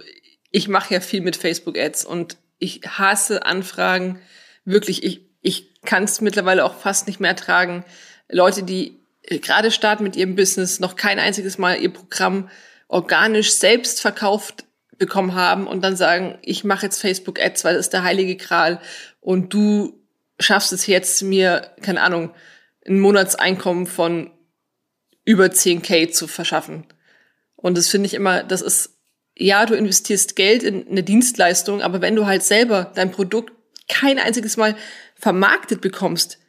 ich 0.52 0.68
mache 0.68 0.94
ja 0.96 1.00
viel 1.00 1.22
mit 1.22 1.36
Facebook 1.36 1.78
Ads 1.78 2.06
und 2.06 2.38
ich 2.58 2.82
hasse 2.88 3.46
Anfragen. 3.46 4.20
Wirklich, 4.66 5.04
ich, 5.04 5.22
ich 5.42 5.82
kann 5.84 6.04
es 6.04 6.20
mittlerweile 6.20 6.66
auch 6.66 6.74
fast 6.74 7.06
nicht 7.06 7.20
mehr 7.20 7.32
ertragen. 7.32 7.86
Leute, 8.30 8.64
die 8.64 9.00
gerade 9.28 9.72
starten 9.72 10.04
mit 10.04 10.16
ihrem 10.16 10.36
Business, 10.36 10.80
noch 10.80 10.96
kein 10.96 11.20
einziges 11.20 11.58
Mal 11.58 11.80
ihr 11.82 11.92
Programm 11.92 12.50
organisch 12.88 13.54
selbst 13.54 14.02
verkauft 14.02 14.66
bekommen 14.98 15.36
haben 15.36 15.68
und 15.68 15.84
dann 15.84 15.96
sagen, 15.96 16.40
ich 16.42 16.64
mache 16.64 16.86
jetzt 16.86 17.00
Facebook 17.00 17.40
Ads, 17.40 17.64
weil 17.64 17.76
das 17.76 17.88
ist 17.88 17.94
der 17.94 18.04
heilige 18.04 18.36
Gral 18.36 18.80
und 19.20 19.54
du 19.54 20.02
schaffst 20.40 20.74
es 20.74 20.88
jetzt 20.88 21.22
mir, 21.22 21.72
keine 21.82 22.02
Ahnung, 22.02 22.34
ein 22.88 23.00
Monatseinkommen 23.00 23.86
von 23.86 24.32
über 25.26 25.46
10k 25.46 26.12
zu 26.12 26.28
verschaffen. 26.28 26.86
Und 27.56 27.78
das 27.78 27.90
finde 27.90 28.08
ich 28.08 28.14
immer, 28.14 28.44
das 28.44 28.62
ist, 28.62 28.98
ja, 29.36 29.66
du 29.66 29.76
investierst 29.76 30.36
Geld 30.36 30.64
in 30.64 30.88
eine 30.88 31.04
Dienstleistung, 31.04 31.82
aber 31.82 32.02
wenn 32.02 32.16
du 32.16 32.26
halt 32.26 32.44
selber 32.44 32.92
dein 32.96 33.12
Produkt 33.12 33.54
kein 33.90 34.20
einziges 34.20 34.58
Mal 34.58 34.76
vermarktet 35.16 35.82
bekommst, 35.82 36.40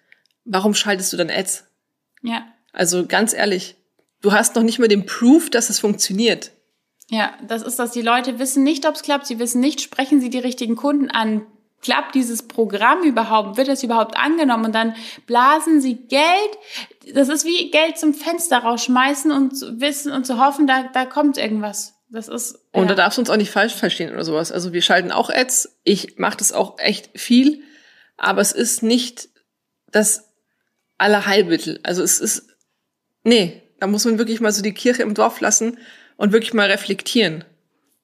warum 0.44 0.74
schaltest 0.74 1.12
du 1.12 1.16
dann 1.16 1.30
Ads? 1.30 1.64
Ja. 2.22 2.46
Also 2.78 3.06
ganz 3.06 3.34
ehrlich, 3.34 3.74
du 4.22 4.32
hast 4.32 4.54
noch 4.54 4.62
nicht 4.62 4.78
mal 4.78 4.86
den 4.86 5.04
Proof, 5.04 5.50
dass 5.50 5.68
es 5.68 5.80
funktioniert. 5.80 6.52
Ja, 7.10 7.34
das 7.46 7.62
ist 7.62 7.78
das. 7.78 7.90
Die 7.90 8.02
Leute 8.02 8.38
wissen 8.38 8.62
nicht, 8.62 8.86
ob 8.86 8.94
es 8.94 9.02
klappt. 9.02 9.26
Sie 9.26 9.40
wissen 9.40 9.60
nicht, 9.60 9.80
sprechen 9.80 10.20
sie 10.20 10.30
die 10.30 10.38
richtigen 10.38 10.76
Kunden 10.76 11.10
an. 11.10 11.44
Klappt 11.82 12.14
dieses 12.14 12.46
Programm 12.46 13.02
überhaupt? 13.02 13.56
Wird 13.56 13.68
es 13.68 13.82
überhaupt 13.82 14.16
angenommen? 14.16 14.66
Und 14.66 14.74
dann 14.74 14.94
blasen 15.26 15.80
sie 15.80 15.96
Geld. 15.96 16.24
Das 17.14 17.28
ist 17.28 17.44
wie 17.44 17.70
Geld 17.72 17.98
zum 17.98 18.14
Fenster 18.14 18.58
rausschmeißen 18.58 19.32
und 19.32 19.58
zu 19.58 19.80
wissen 19.80 20.12
und 20.12 20.24
zu 20.24 20.38
hoffen, 20.38 20.68
da, 20.68 20.84
da 20.92 21.04
kommt 21.04 21.36
irgendwas. 21.36 21.94
Das 22.10 22.28
ist. 22.28 22.60
Ja. 22.74 22.80
Und 22.80 22.88
da 22.88 22.94
darfst 22.94 23.18
du 23.18 23.22
uns 23.22 23.30
auch 23.30 23.36
nicht 23.36 23.50
falsch 23.50 23.74
verstehen 23.74 24.12
oder 24.12 24.24
sowas. 24.24 24.52
Also 24.52 24.72
wir 24.72 24.82
schalten 24.82 25.10
auch 25.10 25.30
Ads. 25.30 25.80
Ich 25.82 26.18
mache 26.18 26.36
das 26.36 26.52
auch 26.52 26.78
echt 26.78 27.18
viel. 27.18 27.62
Aber 28.16 28.40
es 28.40 28.52
ist 28.52 28.84
nicht 28.84 29.28
das 29.90 30.28
Allerheilmittel. 30.96 31.80
Also 31.82 32.02
es 32.02 32.20
ist 32.20 32.47
Nee, 33.24 33.62
da 33.80 33.86
muss 33.86 34.04
man 34.04 34.18
wirklich 34.18 34.40
mal 34.40 34.52
so 34.52 34.62
die 34.62 34.74
Kirche 34.74 35.02
im 35.02 35.14
Dorf 35.14 35.40
lassen 35.40 35.78
und 36.16 36.32
wirklich 36.32 36.54
mal 36.54 36.70
reflektieren. 36.70 37.44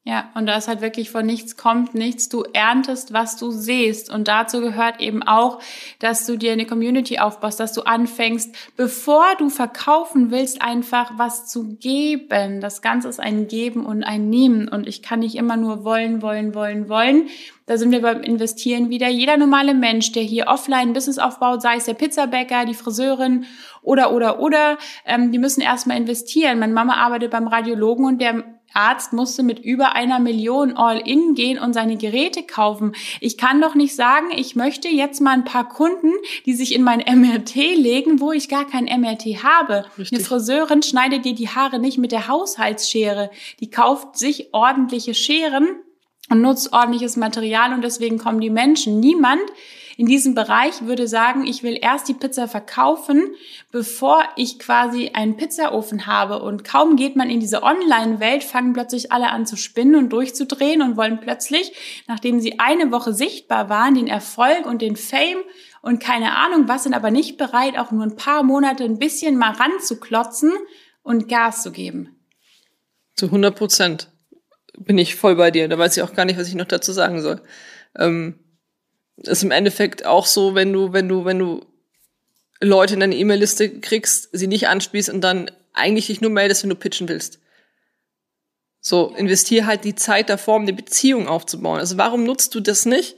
Ja, 0.06 0.30
und 0.34 0.44
da 0.44 0.58
ist 0.58 0.68
halt 0.68 0.82
wirklich 0.82 1.10
von 1.10 1.24
nichts 1.24 1.56
kommt 1.56 1.94
nichts. 1.94 2.28
Du 2.28 2.42
erntest, 2.52 3.14
was 3.14 3.38
du 3.38 3.50
siehst. 3.50 4.12
Und 4.12 4.28
dazu 4.28 4.60
gehört 4.60 5.00
eben 5.00 5.22
auch, 5.22 5.60
dass 5.98 6.26
du 6.26 6.36
dir 6.36 6.52
eine 6.52 6.66
Community 6.66 7.18
aufbaust, 7.18 7.58
dass 7.58 7.72
du 7.72 7.80
anfängst, 7.80 8.54
bevor 8.76 9.24
du 9.38 9.48
verkaufen 9.48 10.30
willst, 10.30 10.60
einfach 10.60 11.12
was 11.16 11.46
zu 11.46 11.76
geben. 11.76 12.60
Das 12.60 12.82
Ganze 12.82 13.08
ist 13.08 13.18
ein 13.18 13.48
Geben 13.48 13.86
und 13.86 14.04
ein 14.04 14.28
Nehmen. 14.28 14.68
Und 14.68 14.86
ich 14.86 15.00
kann 15.00 15.20
nicht 15.20 15.36
immer 15.36 15.56
nur 15.56 15.84
wollen, 15.84 16.20
wollen, 16.20 16.54
wollen, 16.54 16.90
wollen. 16.90 17.28
Da 17.64 17.78
sind 17.78 17.90
wir 17.90 18.02
beim 18.02 18.22
Investieren 18.22 18.90
wieder. 18.90 19.08
Jeder 19.08 19.38
normale 19.38 19.72
Mensch, 19.72 20.12
der 20.12 20.22
hier 20.22 20.48
offline 20.48 20.92
Business 20.92 21.18
aufbaut, 21.18 21.62
sei 21.62 21.76
es 21.76 21.86
der 21.86 21.94
Pizzabäcker, 21.94 22.66
die 22.66 22.74
Friseurin 22.74 23.46
oder, 23.80 24.12
oder, 24.12 24.38
oder, 24.38 24.76
ähm, 25.06 25.32
die 25.32 25.38
müssen 25.38 25.62
erstmal 25.62 25.96
investieren. 25.96 26.58
Meine 26.58 26.74
Mama 26.74 26.96
arbeitet 26.96 27.30
beim 27.30 27.48
Radiologen 27.48 28.04
und 28.04 28.20
der 28.20 28.53
Arzt 28.74 29.12
musste 29.12 29.42
mit 29.42 29.58
über 29.60 29.94
einer 29.94 30.18
Million 30.18 30.76
All-In 30.76 31.34
gehen 31.34 31.58
und 31.58 31.72
seine 31.72 31.96
Geräte 31.96 32.42
kaufen. 32.42 32.94
Ich 33.20 33.38
kann 33.38 33.60
doch 33.60 33.74
nicht 33.74 33.94
sagen, 33.94 34.26
ich 34.36 34.56
möchte 34.56 34.88
jetzt 34.88 35.20
mal 35.20 35.32
ein 35.32 35.44
paar 35.44 35.68
Kunden, 35.68 36.12
die 36.46 36.54
sich 36.54 36.74
in 36.74 36.82
mein 36.82 36.98
MRT 36.98 37.54
legen, 37.54 38.20
wo 38.20 38.32
ich 38.32 38.48
gar 38.48 38.66
kein 38.66 38.84
MRT 38.84 39.42
habe. 39.42 39.84
Richtig. 39.98 40.18
Eine 40.18 40.24
Friseurin 40.24 40.82
schneidet 40.82 41.24
dir 41.24 41.34
die 41.34 41.48
Haare 41.48 41.78
nicht 41.78 41.98
mit 41.98 42.12
der 42.12 42.28
Haushaltsschere. 42.28 43.30
Die 43.60 43.70
kauft 43.70 44.16
sich 44.18 44.52
ordentliche 44.52 45.14
Scheren 45.14 45.68
und 46.30 46.40
nutzt 46.40 46.72
ordentliches 46.72 47.16
Material 47.16 47.72
und 47.72 47.82
deswegen 47.82 48.18
kommen 48.18 48.40
die 48.40 48.50
Menschen. 48.50 49.00
Niemand 49.00 49.42
in 49.96 50.06
diesem 50.06 50.34
Bereich 50.34 50.82
würde 50.82 51.06
sagen, 51.06 51.46
ich 51.46 51.62
will 51.62 51.78
erst 51.80 52.08
die 52.08 52.14
Pizza 52.14 52.48
verkaufen, 52.48 53.34
bevor 53.70 54.22
ich 54.36 54.58
quasi 54.58 55.10
einen 55.14 55.36
Pizzaofen 55.36 56.06
habe. 56.06 56.42
Und 56.42 56.64
kaum 56.64 56.96
geht 56.96 57.16
man 57.16 57.30
in 57.30 57.40
diese 57.40 57.62
Online-Welt, 57.62 58.42
fangen 58.42 58.72
plötzlich 58.72 59.12
alle 59.12 59.30
an 59.30 59.46
zu 59.46 59.56
spinnen 59.56 59.94
und 59.96 60.12
durchzudrehen 60.12 60.82
und 60.82 60.96
wollen 60.96 61.20
plötzlich, 61.20 61.72
nachdem 62.08 62.40
sie 62.40 62.58
eine 62.58 62.90
Woche 62.90 63.12
sichtbar 63.12 63.68
waren, 63.68 63.94
den 63.94 64.08
Erfolg 64.08 64.66
und 64.66 64.82
den 64.82 64.96
Fame 64.96 65.38
und 65.82 66.00
keine 66.00 66.36
Ahnung 66.36 66.66
was, 66.66 66.84
sind 66.84 66.94
aber 66.94 67.10
nicht 67.10 67.36
bereit, 67.36 67.78
auch 67.78 67.90
nur 67.90 68.04
ein 68.04 68.16
paar 68.16 68.42
Monate 68.42 68.84
ein 68.84 68.98
bisschen 68.98 69.36
mal 69.36 69.52
ranzuklotzen 69.52 70.52
und 71.02 71.28
Gas 71.28 71.62
zu 71.62 71.70
geben. 71.70 72.16
Zu 73.14 73.26
100 73.26 73.54
Prozent 73.54 74.10
bin 74.78 74.98
ich 74.98 75.14
voll 75.14 75.36
bei 75.36 75.50
dir. 75.50 75.68
Da 75.68 75.78
weiß 75.78 75.96
ich 75.96 76.02
auch 76.02 76.14
gar 76.14 76.24
nicht, 76.24 76.38
was 76.38 76.48
ich 76.48 76.54
noch 76.54 76.64
dazu 76.64 76.92
sagen 76.92 77.20
soll. 77.20 77.42
Ähm, 77.96 78.40
ist 79.16 79.42
im 79.42 79.50
Endeffekt 79.50 80.04
auch 80.04 80.26
so, 80.26 80.54
wenn 80.54 80.72
du, 80.72 80.92
wenn 80.92 81.08
du, 81.08 81.24
wenn 81.24 81.38
du 81.38 81.64
Leute 82.60 82.94
in 82.94 83.00
deine 83.00 83.16
E-Mail-Liste 83.16 83.80
kriegst, 83.80 84.28
sie 84.32 84.46
nicht 84.46 84.68
anspielst 84.68 85.10
und 85.10 85.20
dann 85.20 85.50
eigentlich 85.72 86.06
dich 86.06 86.20
nur 86.20 86.30
meldest, 86.30 86.62
wenn 86.62 86.70
du 86.70 86.76
pitchen 86.76 87.08
willst. 87.08 87.40
So, 88.80 89.14
investier 89.16 89.66
halt 89.66 89.84
die 89.84 89.94
Zeit 89.94 90.28
davor, 90.28 90.56
um 90.56 90.62
eine 90.62 90.72
Beziehung 90.72 91.26
aufzubauen. 91.26 91.80
Also 91.80 91.96
warum 91.96 92.24
nutzt 92.24 92.54
du 92.54 92.60
das 92.60 92.84
nicht, 92.84 93.16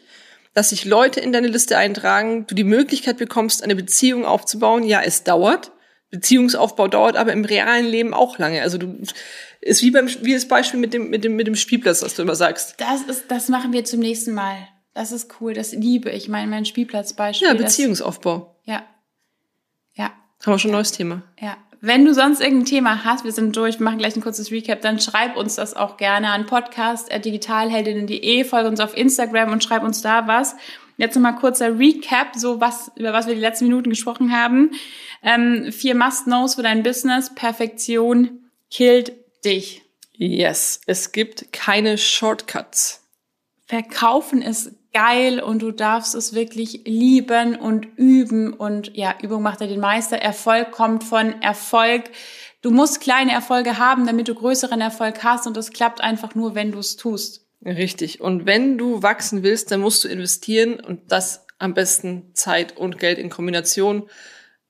dass 0.54 0.70
sich 0.70 0.84
Leute 0.84 1.20
in 1.20 1.32
deine 1.32 1.48
Liste 1.48 1.76
eintragen, 1.76 2.46
du 2.46 2.54
die 2.54 2.64
Möglichkeit 2.64 3.18
bekommst, 3.18 3.62
eine 3.62 3.76
Beziehung 3.76 4.24
aufzubauen? 4.24 4.84
Ja, 4.84 5.02
es 5.02 5.24
dauert. 5.24 5.72
Beziehungsaufbau 6.10 6.86
dauert 6.86 7.16
aber 7.16 7.32
im 7.32 7.44
realen 7.44 7.86
Leben 7.86 8.14
auch 8.14 8.38
lange. 8.38 8.62
Also 8.62 8.78
du 8.78 8.96
ist 9.60 9.82
wie 9.82 9.90
beim 9.90 10.08
wie 10.22 10.34
das 10.34 10.46
Beispiel 10.46 10.78
mit 10.78 10.94
dem 10.94 11.10
mit 11.10 11.24
dem 11.24 11.34
mit 11.34 11.48
dem 11.48 11.56
Spielplatz, 11.56 12.02
was 12.02 12.14
du 12.14 12.22
immer 12.22 12.36
sagst. 12.36 12.76
Das 12.78 13.02
ist 13.02 13.24
das 13.28 13.48
machen 13.48 13.72
wir 13.72 13.84
zum 13.84 14.00
nächsten 14.00 14.32
Mal. 14.32 14.68
Das 14.96 15.12
ist 15.12 15.40
cool, 15.42 15.52
das 15.52 15.72
liebe 15.72 16.08
ich. 16.08 16.30
Mein, 16.30 16.48
mein 16.48 16.64
Spielplatzbeispiel. 16.64 17.48
Ja, 17.48 17.52
Beziehungsaufbau. 17.52 18.56
Das, 18.64 18.74
ja. 18.74 18.82
Ja. 19.92 20.04
Haben 20.06 20.54
wir 20.54 20.58
schon 20.58 20.70
ein 20.70 20.74
neues 20.74 20.92
Thema. 20.92 21.22
Ja. 21.38 21.58
Wenn 21.82 22.06
du 22.06 22.14
sonst 22.14 22.40
irgendein 22.40 22.64
Thema 22.64 23.04
hast, 23.04 23.22
wir 23.22 23.32
sind 23.32 23.54
durch, 23.54 23.78
wir 23.78 23.84
machen 23.84 23.98
gleich 23.98 24.16
ein 24.16 24.22
kurzes 24.22 24.50
Recap, 24.50 24.80
dann 24.80 24.98
schreib 24.98 25.36
uns 25.36 25.56
das 25.56 25.76
auch 25.76 25.98
gerne 25.98 26.30
an 26.30 26.46
podcast.digitalheldinnen.de, 26.46 28.44
folge 28.44 28.70
uns 28.70 28.80
auf 28.80 28.96
Instagram 28.96 29.52
und 29.52 29.62
schreib 29.62 29.82
uns 29.82 30.00
da 30.00 30.26
was. 30.28 30.56
Jetzt 30.96 31.14
nochmal 31.14 31.36
kurzer 31.36 31.78
Recap, 31.78 32.34
so 32.34 32.62
was, 32.62 32.90
über 32.96 33.12
was 33.12 33.26
wir 33.26 33.34
die 33.34 33.40
letzten 33.42 33.66
Minuten 33.66 33.90
gesprochen 33.90 34.32
haben. 34.32 34.70
Ähm, 35.22 35.72
vier 35.72 35.94
Must-Knows 35.94 36.54
für 36.54 36.62
dein 36.62 36.82
Business. 36.82 37.34
Perfektion 37.34 38.48
killt 38.70 39.12
dich. 39.44 39.82
Yes, 40.14 40.80
es 40.86 41.12
gibt 41.12 41.52
keine 41.52 41.98
Shortcuts. 41.98 43.02
Verkaufen 43.66 44.40
ist 44.40 44.72
geil 44.96 45.40
und 45.40 45.60
du 45.60 45.72
darfst 45.72 46.14
es 46.14 46.32
wirklich 46.32 46.80
lieben 46.86 47.54
und 47.54 47.86
üben 47.96 48.54
und 48.54 48.96
ja, 48.96 49.14
Übung 49.22 49.42
macht 49.42 49.60
ja 49.60 49.66
den 49.66 49.78
Meister. 49.78 50.16
Erfolg 50.16 50.70
kommt 50.70 51.04
von 51.04 51.42
Erfolg. 51.42 52.04
Du 52.62 52.70
musst 52.70 53.02
kleine 53.02 53.32
Erfolge 53.32 53.76
haben, 53.76 54.06
damit 54.06 54.26
du 54.26 54.34
größeren 54.34 54.80
Erfolg 54.80 55.22
hast 55.22 55.46
und 55.46 55.54
das 55.54 55.72
klappt 55.72 56.00
einfach 56.00 56.34
nur, 56.34 56.54
wenn 56.54 56.72
du 56.72 56.78
es 56.78 56.96
tust. 56.96 57.46
Richtig. 57.62 58.22
Und 58.22 58.46
wenn 58.46 58.78
du 58.78 59.02
wachsen 59.02 59.42
willst, 59.42 59.70
dann 59.70 59.80
musst 59.80 60.02
du 60.02 60.08
investieren 60.08 60.80
und 60.80 61.12
das 61.12 61.44
am 61.58 61.74
besten 61.74 62.30
Zeit 62.32 62.74
und 62.78 62.98
Geld 62.98 63.18
in 63.18 63.28
Kombination 63.28 64.08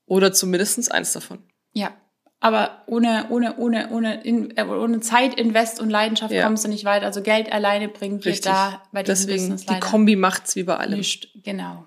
oder 0.07 0.33
zumindest 0.33 0.91
eins 0.91 1.13
davon. 1.13 1.39
Ja, 1.73 1.95
aber 2.41 2.83
ohne, 2.87 3.27
ohne, 3.31 3.57
ohne, 3.57 3.89
ohne, 3.91 4.23
in, 4.23 4.57
äh, 4.57 4.65
ohne 4.65 5.01
Zeit, 5.01 5.39
Invest 5.41 5.81
und 5.81 5.89
Leidenschaft 5.89 6.33
ja. 6.33 6.45
kommst 6.45 6.65
du 6.65 6.69
nicht 6.69 6.85
weit. 6.85 7.03
Also 7.03 7.23
Geld 7.23 7.51
alleine 7.51 7.89
bringt 7.89 8.25
dir 8.25 8.39
da 8.41 8.83
bei 8.93 9.03
diesem 9.03 9.27
Deswegen, 9.27 9.49
Business 9.49 9.67
leider 9.67 9.81
Die 9.81 9.87
Kombi 9.87 10.17
macht's 10.17 10.55
wie 10.55 10.65
bei 10.65 10.77
allem. 10.77 10.99
Nicht, 10.99 11.31
genau. 11.43 11.85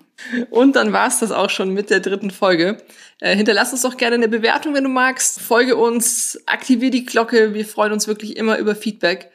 Und 0.50 0.76
dann 0.76 0.92
war's 0.92 1.20
das 1.20 1.30
auch 1.30 1.50
schon 1.50 1.72
mit 1.72 1.88
der 1.88 2.00
dritten 2.00 2.30
Folge. 2.30 2.78
Äh, 3.20 3.36
hinterlass 3.36 3.72
uns 3.72 3.82
doch 3.82 3.96
gerne 3.96 4.16
eine 4.16 4.28
Bewertung, 4.28 4.74
wenn 4.74 4.84
du 4.84 4.90
magst. 4.90 5.40
Folge 5.40 5.76
uns, 5.76 6.38
aktivier 6.46 6.90
die 6.90 7.06
Glocke. 7.06 7.54
Wir 7.54 7.64
freuen 7.64 7.92
uns 7.92 8.08
wirklich 8.08 8.36
immer 8.36 8.58
über 8.58 8.74
Feedback. 8.74 9.30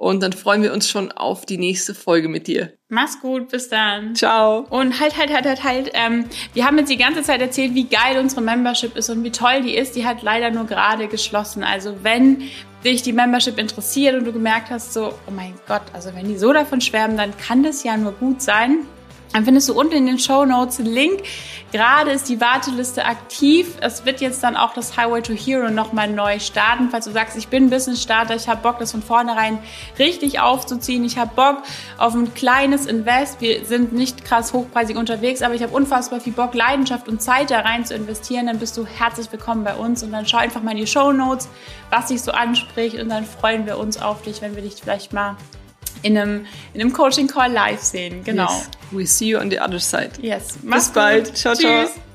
Und 0.00 0.22
dann 0.22 0.32
freuen 0.32 0.62
wir 0.62 0.72
uns 0.72 0.88
schon 0.88 1.12
auf 1.12 1.44
die 1.44 1.58
nächste 1.58 1.94
Folge 1.94 2.30
mit 2.30 2.46
dir. 2.46 2.72
Mach's 2.88 3.20
gut, 3.20 3.50
bis 3.50 3.68
dann. 3.68 4.14
Ciao. 4.14 4.60
Und 4.70 4.98
halt, 4.98 5.18
halt, 5.18 5.30
halt, 5.30 5.44
halt, 5.44 5.62
halt. 5.62 5.90
Ähm, 5.92 6.24
wir 6.54 6.64
haben 6.64 6.78
jetzt 6.78 6.90
die 6.90 6.96
ganze 6.96 7.22
Zeit 7.22 7.42
erzählt, 7.42 7.74
wie 7.74 7.84
geil 7.84 8.18
unsere 8.18 8.40
Membership 8.40 8.96
ist 8.96 9.10
und 9.10 9.22
wie 9.24 9.30
toll 9.30 9.60
die 9.60 9.74
ist. 9.74 9.96
Die 9.96 10.06
hat 10.06 10.22
leider 10.22 10.50
nur 10.50 10.64
gerade 10.64 11.06
geschlossen. 11.06 11.62
Also 11.62 11.96
wenn 12.02 12.44
dich 12.82 13.02
die 13.02 13.12
Membership 13.12 13.58
interessiert 13.58 14.14
und 14.14 14.24
du 14.24 14.32
gemerkt 14.32 14.70
hast, 14.70 14.94
so, 14.94 15.12
oh 15.26 15.30
mein 15.30 15.52
Gott, 15.68 15.82
also 15.92 16.14
wenn 16.14 16.26
die 16.26 16.38
so 16.38 16.50
davon 16.54 16.80
schwärmen, 16.80 17.18
dann 17.18 17.36
kann 17.36 17.62
das 17.62 17.84
ja 17.84 17.98
nur 17.98 18.12
gut 18.12 18.40
sein. 18.40 18.86
Dann 19.32 19.44
findest 19.44 19.68
du 19.68 19.78
unten 19.78 19.94
in 19.94 20.06
den 20.06 20.18
Show 20.18 20.44
Notes 20.44 20.80
einen 20.80 20.92
Link. 20.92 21.22
Gerade 21.70 22.10
ist 22.10 22.28
die 22.28 22.40
Warteliste 22.40 23.04
aktiv. 23.04 23.76
Es 23.80 24.04
wird 24.04 24.20
jetzt 24.20 24.42
dann 24.42 24.56
auch 24.56 24.74
das 24.74 24.96
Highway 24.96 25.22
to 25.22 25.32
Hero 25.32 25.70
nochmal 25.70 26.08
neu 26.08 26.40
starten. 26.40 26.88
Falls 26.90 27.04
du 27.04 27.12
sagst, 27.12 27.36
ich 27.36 27.46
bin 27.46 27.70
Business 27.70 28.02
Starter, 28.02 28.34
ich 28.34 28.48
habe 28.48 28.60
Bock, 28.60 28.80
das 28.80 28.90
von 28.90 29.02
vornherein 29.02 29.60
richtig 30.00 30.40
aufzuziehen. 30.40 31.04
Ich 31.04 31.16
habe 31.16 31.30
Bock 31.36 31.62
auf 31.96 32.14
ein 32.14 32.34
kleines 32.34 32.86
Invest. 32.86 33.40
Wir 33.40 33.64
sind 33.64 33.92
nicht 33.92 34.24
krass 34.24 34.52
hochpreisig 34.52 34.96
unterwegs, 34.96 35.42
aber 35.42 35.54
ich 35.54 35.62
habe 35.62 35.72
unfassbar 35.72 36.18
viel 36.18 36.32
Bock, 36.32 36.54
Leidenschaft 36.54 37.08
und 37.08 37.22
Zeit 37.22 37.52
da 37.52 37.60
rein 37.60 37.84
zu 37.84 37.94
investieren. 37.94 38.46
Dann 38.46 38.58
bist 38.58 38.76
du 38.76 38.84
herzlich 38.84 39.30
willkommen 39.30 39.62
bei 39.62 39.74
uns 39.74 40.02
und 40.02 40.10
dann 40.10 40.26
schau 40.26 40.38
einfach 40.38 40.62
mal 40.62 40.72
in 40.72 40.78
die 40.78 40.88
Show 40.88 41.12
Notes, 41.12 41.48
was 41.90 42.06
dich 42.06 42.20
so 42.20 42.32
anspricht 42.32 42.98
und 42.98 43.08
dann 43.08 43.24
freuen 43.24 43.64
wir 43.66 43.78
uns 43.78 44.02
auf 44.02 44.22
dich, 44.22 44.42
wenn 44.42 44.56
wir 44.56 44.62
dich 44.62 44.74
vielleicht 44.74 45.12
mal 45.12 45.36
in 46.02 46.16
einem, 46.16 46.46
in 46.74 46.80
einem 46.80 46.92
Coaching 46.92 47.26
Call 47.26 47.52
live 47.52 47.80
sehen. 47.82 48.24
Genau. 48.24 48.48
Yes. 48.48 48.70
We 48.92 49.06
see 49.06 49.28
you 49.28 49.38
on 49.38 49.50
the 49.50 49.58
other 49.58 49.78
side. 49.78 50.12
Yes. 50.20 50.58
Mach's 50.62 50.86
Bis 50.86 50.94
bald. 50.94 51.36
Ciao, 51.36 51.54
Tschüss. 51.54 51.92
ciao. 51.92 52.09